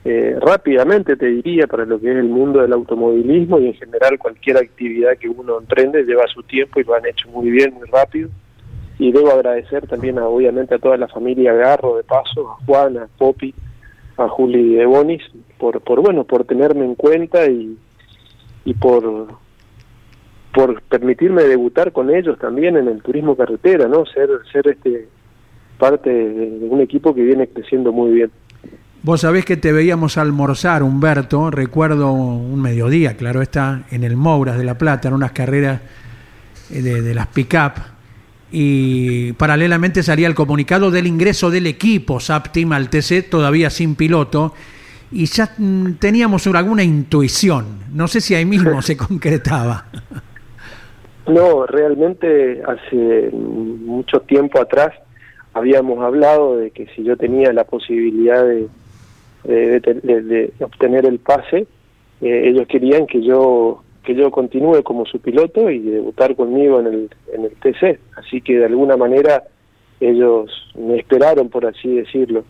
[0.06, 4.18] eh, rápidamente, te diría, para lo que es el mundo del automovilismo y en general
[4.18, 7.88] cualquier actividad que uno emprende lleva su tiempo y lo han hecho muy bien, muy
[7.90, 8.30] rápido.
[8.98, 12.98] Y debo agradecer también, a, obviamente, a toda la familia Garro, de paso, a Juan,
[12.98, 13.54] a Popi,
[14.18, 15.24] a Juli de Bonis,
[15.58, 17.78] por, por, bueno, por tenerme en cuenta y,
[18.66, 19.28] y por
[20.54, 24.06] por permitirme debutar con ellos también en el turismo carretera, ¿no?
[24.06, 25.08] Ser ser este
[25.78, 28.32] parte de, un equipo que viene creciendo muy bien.
[29.02, 34.58] Vos sabés que te veíamos almorzar, Humberto, recuerdo un mediodía, claro está, en el Mouras
[34.58, 35.80] de La Plata, en unas carreras
[36.70, 37.74] eh, de, de las pick-up,
[38.52, 43.96] y paralelamente salía el comunicado del ingreso del equipo SAP Team al TC, todavía sin
[43.96, 44.54] piloto,
[45.12, 47.80] y ya mm, teníamos alguna intuición.
[47.94, 49.86] No sé si ahí mismo se concretaba.
[51.26, 54.90] No, realmente hace mucho tiempo atrás
[55.54, 58.68] habíamos hablado de que si yo tenía la posibilidad de,
[59.44, 61.68] de, obtener el pase,
[62.22, 66.88] eh, ellos querían que yo que yo continúe como su piloto y debutar conmigo en
[66.88, 68.00] el, en el TC.
[68.16, 69.44] Así que de alguna manera
[70.00, 72.44] ellos me esperaron, por así decirlo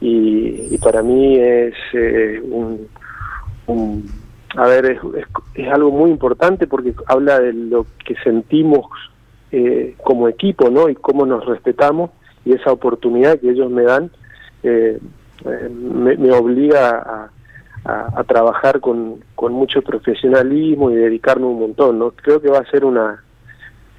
[0.00, 2.42] y, para mí es eh,
[3.66, 4.06] un,
[4.56, 4.98] a ver es,
[5.54, 8.86] es, algo muy importante porque habla de lo que sentimos
[9.50, 12.10] eh, como equipo no y cómo nos respetamos
[12.44, 14.10] y esa oportunidad que ellos me dan
[14.62, 14.98] eh,
[15.44, 17.30] me, obliga
[17.84, 22.58] a, a, trabajar con, con mucho profesionalismo y dedicarme un montón no creo que va
[22.58, 23.22] a ser una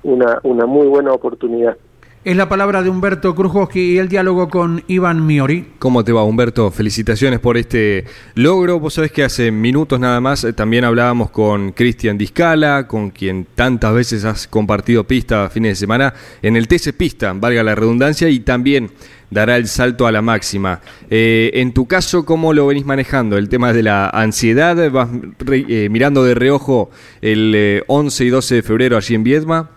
[0.04, 1.78] una, una muy buena oportunidad
[2.26, 5.74] es la palabra de Humberto Krujowski y el diálogo con Iván Miori.
[5.78, 6.72] ¿Cómo te va, Humberto?
[6.72, 8.80] Felicitaciones por este logro.
[8.80, 13.46] Vos sabés que hace minutos nada más eh, también hablábamos con Cristian Discala, con quien
[13.54, 17.76] tantas veces has compartido pista a fines de semana en el TC Pista, valga la
[17.76, 18.90] redundancia, y también
[19.30, 20.82] dará el salto a la máxima.
[21.10, 23.38] Eh, en tu caso, ¿cómo lo venís manejando?
[23.38, 25.10] El tema de la ansiedad, ¿vas
[25.52, 26.90] eh, mirando de reojo
[27.22, 29.70] el 11 y 12 de febrero allí en Viedma?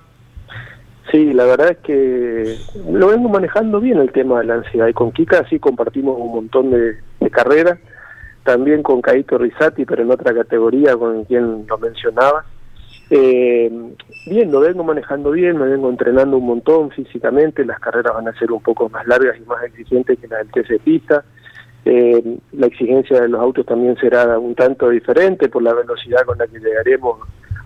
[1.11, 2.57] Sí, la verdad es que
[2.91, 6.33] lo vengo manejando bien el tema de la ansiedad y con Kika sí compartimos un
[6.33, 6.99] montón de,
[7.31, 7.79] carreras,
[8.45, 12.45] también con Caito Risati, pero en otra categoría con quien lo mencionaba.
[13.11, 13.71] Eh,
[14.27, 18.39] bien, lo vengo manejando bien, me vengo entrenando un montón físicamente, las carreras van a
[18.39, 21.25] ser un poco más largas y más exigentes que las del TC Pista.
[21.85, 26.37] Eh, la exigencia de los autos también será un tanto diferente por la velocidad con
[26.37, 27.19] la que llegaremos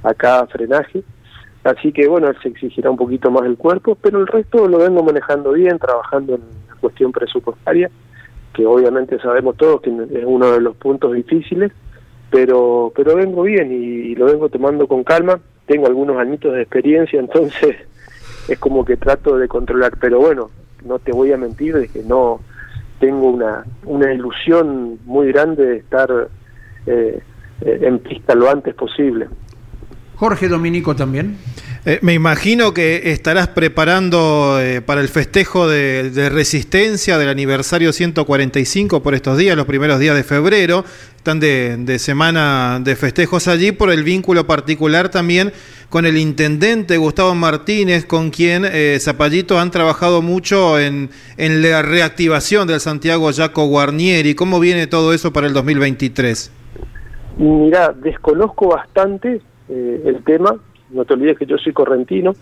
[0.05, 1.03] a cada frenaje.
[1.65, 5.03] Así que bueno, se exigirá un poquito más el cuerpo, pero el resto lo vengo
[5.03, 7.91] manejando bien, trabajando en la cuestión presupuestaria,
[8.53, 11.73] que obviamente sabemos todos que es uno de los puntos difíciles,
[12.33, 15.39] pero, pero vengo bien y, lo vengo tomando con calma.
[15.67, 17.77] Tengo algunos añitos de experiencia, entonces
[18.49, 20.51] es como que trato de controlar, pero bueno,
[20.85, 22.41] no te voy a mentir de que no
[22.99, 26.29] tengo una, una ilusión muy grande de estar
[26.87, 27.21] eh,
[27.61, 29.29] eh, en pista lo antes posible.
[30.17, 31.37] Jorge Dominico también.
[31.85, 39.03] Eh, me imagino que estarás preparando eh, para el festejo de, resistencia del aniversario 145
[39.03, 40.85] por estos días, los primeros días de febrero.
[41.17, 45.53] Están de, semana de festejos allí por el vínculo particular también
[45.89, 51.83] con el intendente Gustavo Martínez, con quien eh, Zapallito han trabajado mucho en, en la
[51.83, 54.37] reactivación del Santiago Jaco Guarnieri.
[54.37, 56.53] ¿Cómo viene todo eso para el 2023?
[57.39, 60.57] Mira, desconozco bastante eh, el tema.
[60.93, 62.33] No te olvides que yo soy correntino,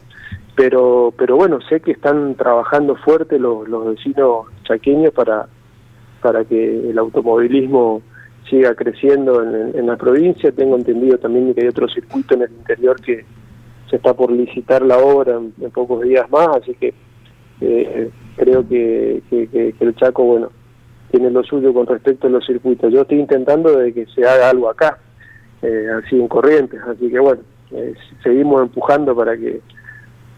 [0.57, 5.47] pero, pero bueno, sé que están trabajando fuerte los, los vecinos chaqueños para,
[6.21, 8.03] para que el automovilismo
[8.49, 10.53] siga creciendo en, la provincia.
[10.53, 13.25] Tengo entendido también que hay otro circuito en el interior que
[13.89, 16.93] se está por licitar la obra en, pocos días más, así que
[17.61, 20.51] eh, creo que, que, el Chaco, bueno,
[21.11, 22.93] tiene lo suyo con respecto a los circuitos.
[22.93, 24.99] Yo estoy intentando de que se haga algo acá
[25.63, 27.43] eh, así en Corrientes, así que bueno,
[27.73, 29.61] eh, seguimos empujando para que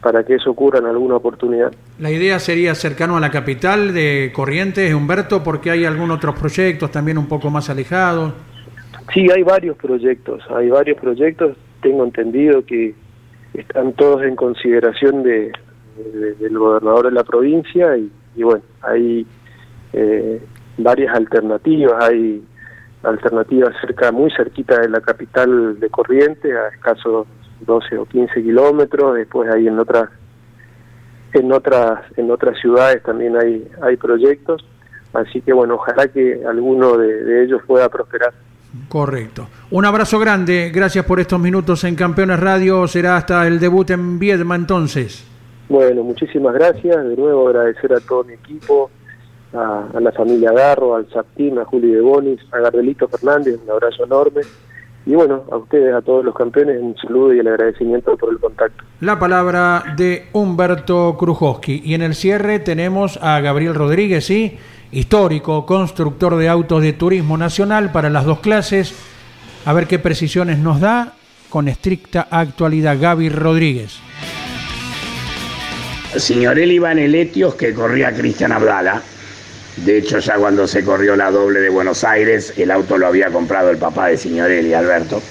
[0.02, 1.72] para que eso ocurra en alguna oportunidad.
[2.00, 6.90] La idea sería cercano a la capital de Corrientes, Humberto, porque hay algunos otros proyectos
[6.90, 8.32] también un poco más alejados.
[9.14, 11.56] Sí, hay varios proyectos, hay varios proyectos.
[11.80, 12.94] Tengo entendido que,
[13.54, 15.52] están todos en consideración de,
[16.40, 19.26] del gobernador de la provincia y, bueno, hay
[19.92, 20.40] eh,
[20.78, 22.42] varias alternativas, hay
[23.02, 27.26] alternativas cerca, muy cerquita de la capital de Corrientes, a escasos
[27.60, 30.08] 12 o 15 kilómetros, después hay en otras
[31.32, 34.64] en otras en otras ciudades también hay hay proyectos.
[35.12, 38.32] Así que bueno ojalá que alguno de ellos pueda prosperar.
[38.88, 39.48] Correcto.
[39.70, 44.18] Un abrazo grande, gracias por estos minutos en Campeones Radio, será hasta el debut en
[44.18, 45.26] Viedma entonces.
[45.68, 48.90] Bueno, muchísimas gracias, de nuevo agradecer a todo mi equipo,
[49.54, 54.04] a, la familia Garro, al Saptín, a Juli de Bonis, a Gardelito Fernández, un abrazo
[54.04, 54.42] enorme.
[55.04, 58.38] Y bueno, a ustedes, a todos los campeones, un saludo y el agradecimiento por el
[58.38, 58.84] contacto.
[59.00, 61.82] La palabra de Humberto Krujowski.
[61.84, 64.58] Y en el cierre tenemos a Gabriel Rodríguez, ¿sí?
[64.92, 68.94] histórico, constructor de autos de turismo nacional para las dos clases.
[69.64, 71.14] A ver qué precisiones nos da
[71.48, 73.98] con estricta actualidad Gaby Rodríguez.
[76.16, 79.02] Signorelli Iván Eletios que corría Cristian Abdala.
[79.76, 83.30] De hecho, ya cuando se corrió la doble de Buenos Aires, el auto lo había
[83.30, 85.22] comprado el papá de Signorelli, Alberto.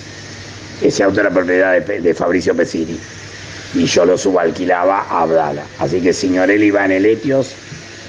[0.82, 3.00] Ese auto era propiedad de, Fabricio Pesini.
[3.76, 5.64] Y yo lo subalquilaba a Abdala.
[5.80, 7.54] Así que Signorelli Iván Eletios,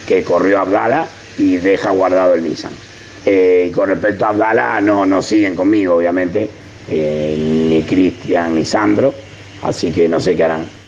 [0.08, 1.06] que corrió Abdala,
[1.36, 2.72] y deja guardado el Nissan.
[3.26, 6.48] Eh, con respecto a Abdala, no, no siguen conmigo, obviamente,
[6.88, 9.14] eh, ni Cristian ni Sandro,
[9.62, 10.81] así que no sé qué harán.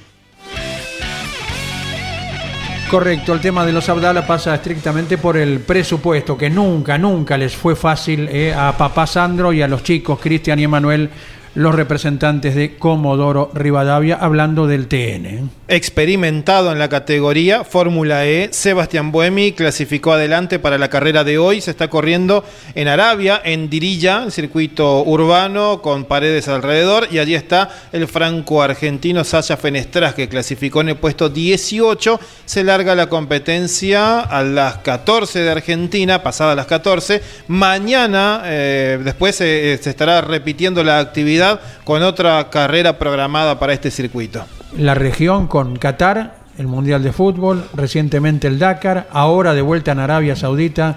[2.91, 7.57] Correcto, el tema de los Abdala pasa estrictamente por el presupuesto, que nunca, nunca les
[7.57, 11.11] fue fácil eh, a papá Sandro y a los chicos Cristian y Emanuel
[11.55, 15.51] los representantes de Comodoro Rivadavia hablando del TN.
[15.69, 21.61] Experimentado en la categoría Fórmula E, Sebastián Buemi clasificó adelante para la carrera de hoy.
[21.61, 22.45] Se está corriendo
[22.75, 27.09] en Arabia, en Dirilla, circuito urbano con paredes alrededor.
[27.11, 32.21] Y allí está el franco-argentino Sasha Fenestras, que clasificó en el puesto 18.
[32.45, 37.23] Se larga la competencia a las 14 de Argentina, pasadas las 14.
[37.47, 41.44] Mañana, eh, después se estará repitiendo la actividad
[41.85, 44.45] con otra carrera programada para este circuito.
[44.77, 49.99] La región con Qatar, el Mundial de Fútbol, recientemente el Dakar, ahora de vuelta en
[49.99, 50.97] Arabia Saudita,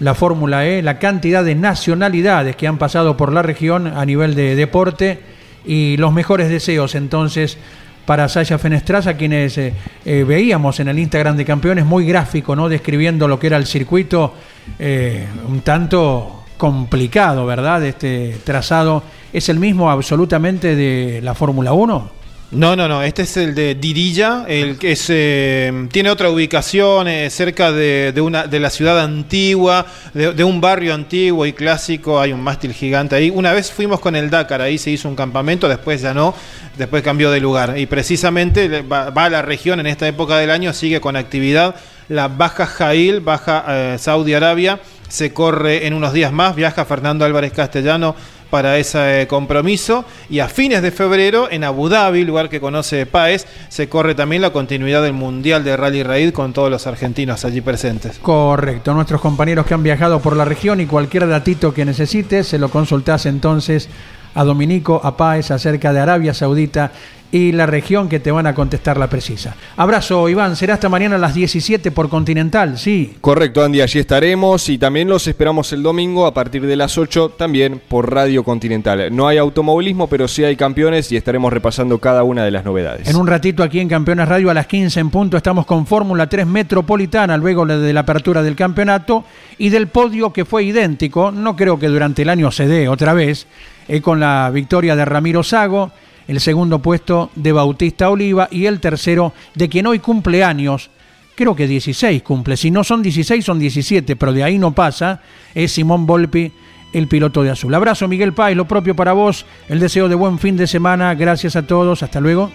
[0.00, 4.34] la Fórmula E, la cantidad de nacionalidades que han pasado por la región a nivel
[4.34, 5.20] de deporte
[5.64, 7.56] y los mejores deseos entonces
[8.04, 9.74] para Sasha Fenestraza, quienes eh,
[10.04, 12.68] eh, veíamos en el Instagram de Campeones, muy gráfico, ¿no?
[12.68, 14.34] Describiendo lo que era el circuito,
[14.78, 17.84] eh, un tanto complicado, ¿verdad?
[17.84, 19.02] Este trazado
[19.32, 22.10] es el mismo absolutamente de la Fórmula 1.
[22.52, 23.02] No, no, no.
[23.02, 28.14] Este es el de Dirilla, el que es, eh, tiene otra ubicación eh, cerca de,
[28.20, 32.20] una, de la ciudad antigua, de, un barrio antiguo y clásico.
[32.20, 33.28] Hay un mástil gigante ahí.
[33.34, 36.32] Una vez fuimos con el Dakar, ahí se hizo un campamento, después ya no,
[36.78, 37.76] después cambió de lugar.
[37.76, 41.74] Y precisamente va, a la región en esta época del año, sigue con actividad.
[42.08, 44.78] La Baja Jail, Baja eh, Saudi Arabia,
[45.12, 46.56] se corre en unos días más.
[46.56, 48.16] Viaja Fernando Álvarez Castellano
[48.48, 50.06] para ese compromiso.
[50.30, 54.40] Y a fines de febrero, en Abu Dhabi, lugar que conoce Páez, se corre también
[54.40, 58.20] la continuidad del Mundial de Rally Raid con todos los argentinos allí presentes.
[58.20, 62.58] Correcto, nuestros compañeros que han viajado por la región y cualquier datito que necesites, se
[62.58, 63.90] lo consultás entonces
[64.34, 66.90] a Dominico, a Páez acerca de Arabia Saudita
[67.32, 69.56] y la región que te van a contestar la precisa.
[69.78, 70.54] Abrazo, Iván.
[70.54, 73.14] Será hasta mañana a las 17 por Continental, sí.
[73.22, 73.80] Correcto, Andy.
[73.80, 78.12] Allí estaremos y también los esperamos el domingo a partir de las 8 también por
[78.12, 79.08] Radio Continental.
[79.16, 83.08] No hay automovilismo, pero sí hay campeones y estaremos repasando cada una de las novedades.
[83.08, 86.28] En un ratito aquí en Campeones Radio a las 15 en punto estamos con Fórmula
[86.28, 89.24] 3 Metropolitana, luego de la apertura del campeonato
[89.56, 91.30] y del podio que fue idéntico.
[91.30, 93.46] No creo que durante el año se dé otra vez,
[93.88, 95.92] eh, con la victoria de Ramiro Sago
[96.28, 100.90] el segundo puesto de Bautista Oliva y el tercero de quien hoy cumple años,
[101.34, 105.20] creo que 16 cumple, si no son 16 son 17, pero de ahí no pasa,
[105.54, 106.52] es Simón Volpi,
[106.92, 107.74] el piloto de azul.
[107.74, 111.56] Abrazo Miguel Páez, lo propio para vos, el deseo de buen fin de semana, gracias
[111.56, 112.50] a todos, hasta luego.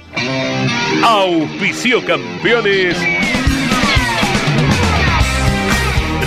[1.04, 2.98] Auspicio campeones.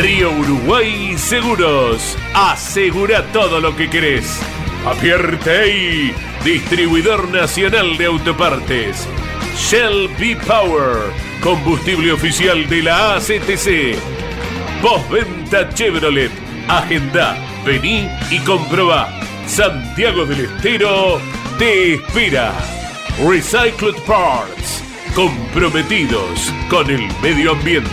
[0.00, 2.16] Río Uruguay Seguros.
[2.34, 4.40] Asegura todo lo que querés.
[4.86, 6.14] Apierte
[6.44, 9.06] distribuidor nacional de autopartes.
[9.56, 11.12] Shell B Power,
[11.42, 13.96] combustible oficial de la ACTC.
[14.82, 16.30] Postventa Chevrolet.
[16.68, 19.08] Agenda, vení y comprobá.
[19.46, 21.20] Santiago del Estero
[21.58, 22.52] te espera.
[23.18, 24.82] Recycled Parts,
[25.14, 27.90] comprometidos con el medio ambiente.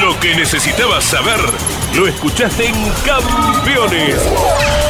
[0.00, 1.40] Lo que necesitabas saber
[1.94, 2.74] lo escuchaste en
[3.04, 4.89] Campeones.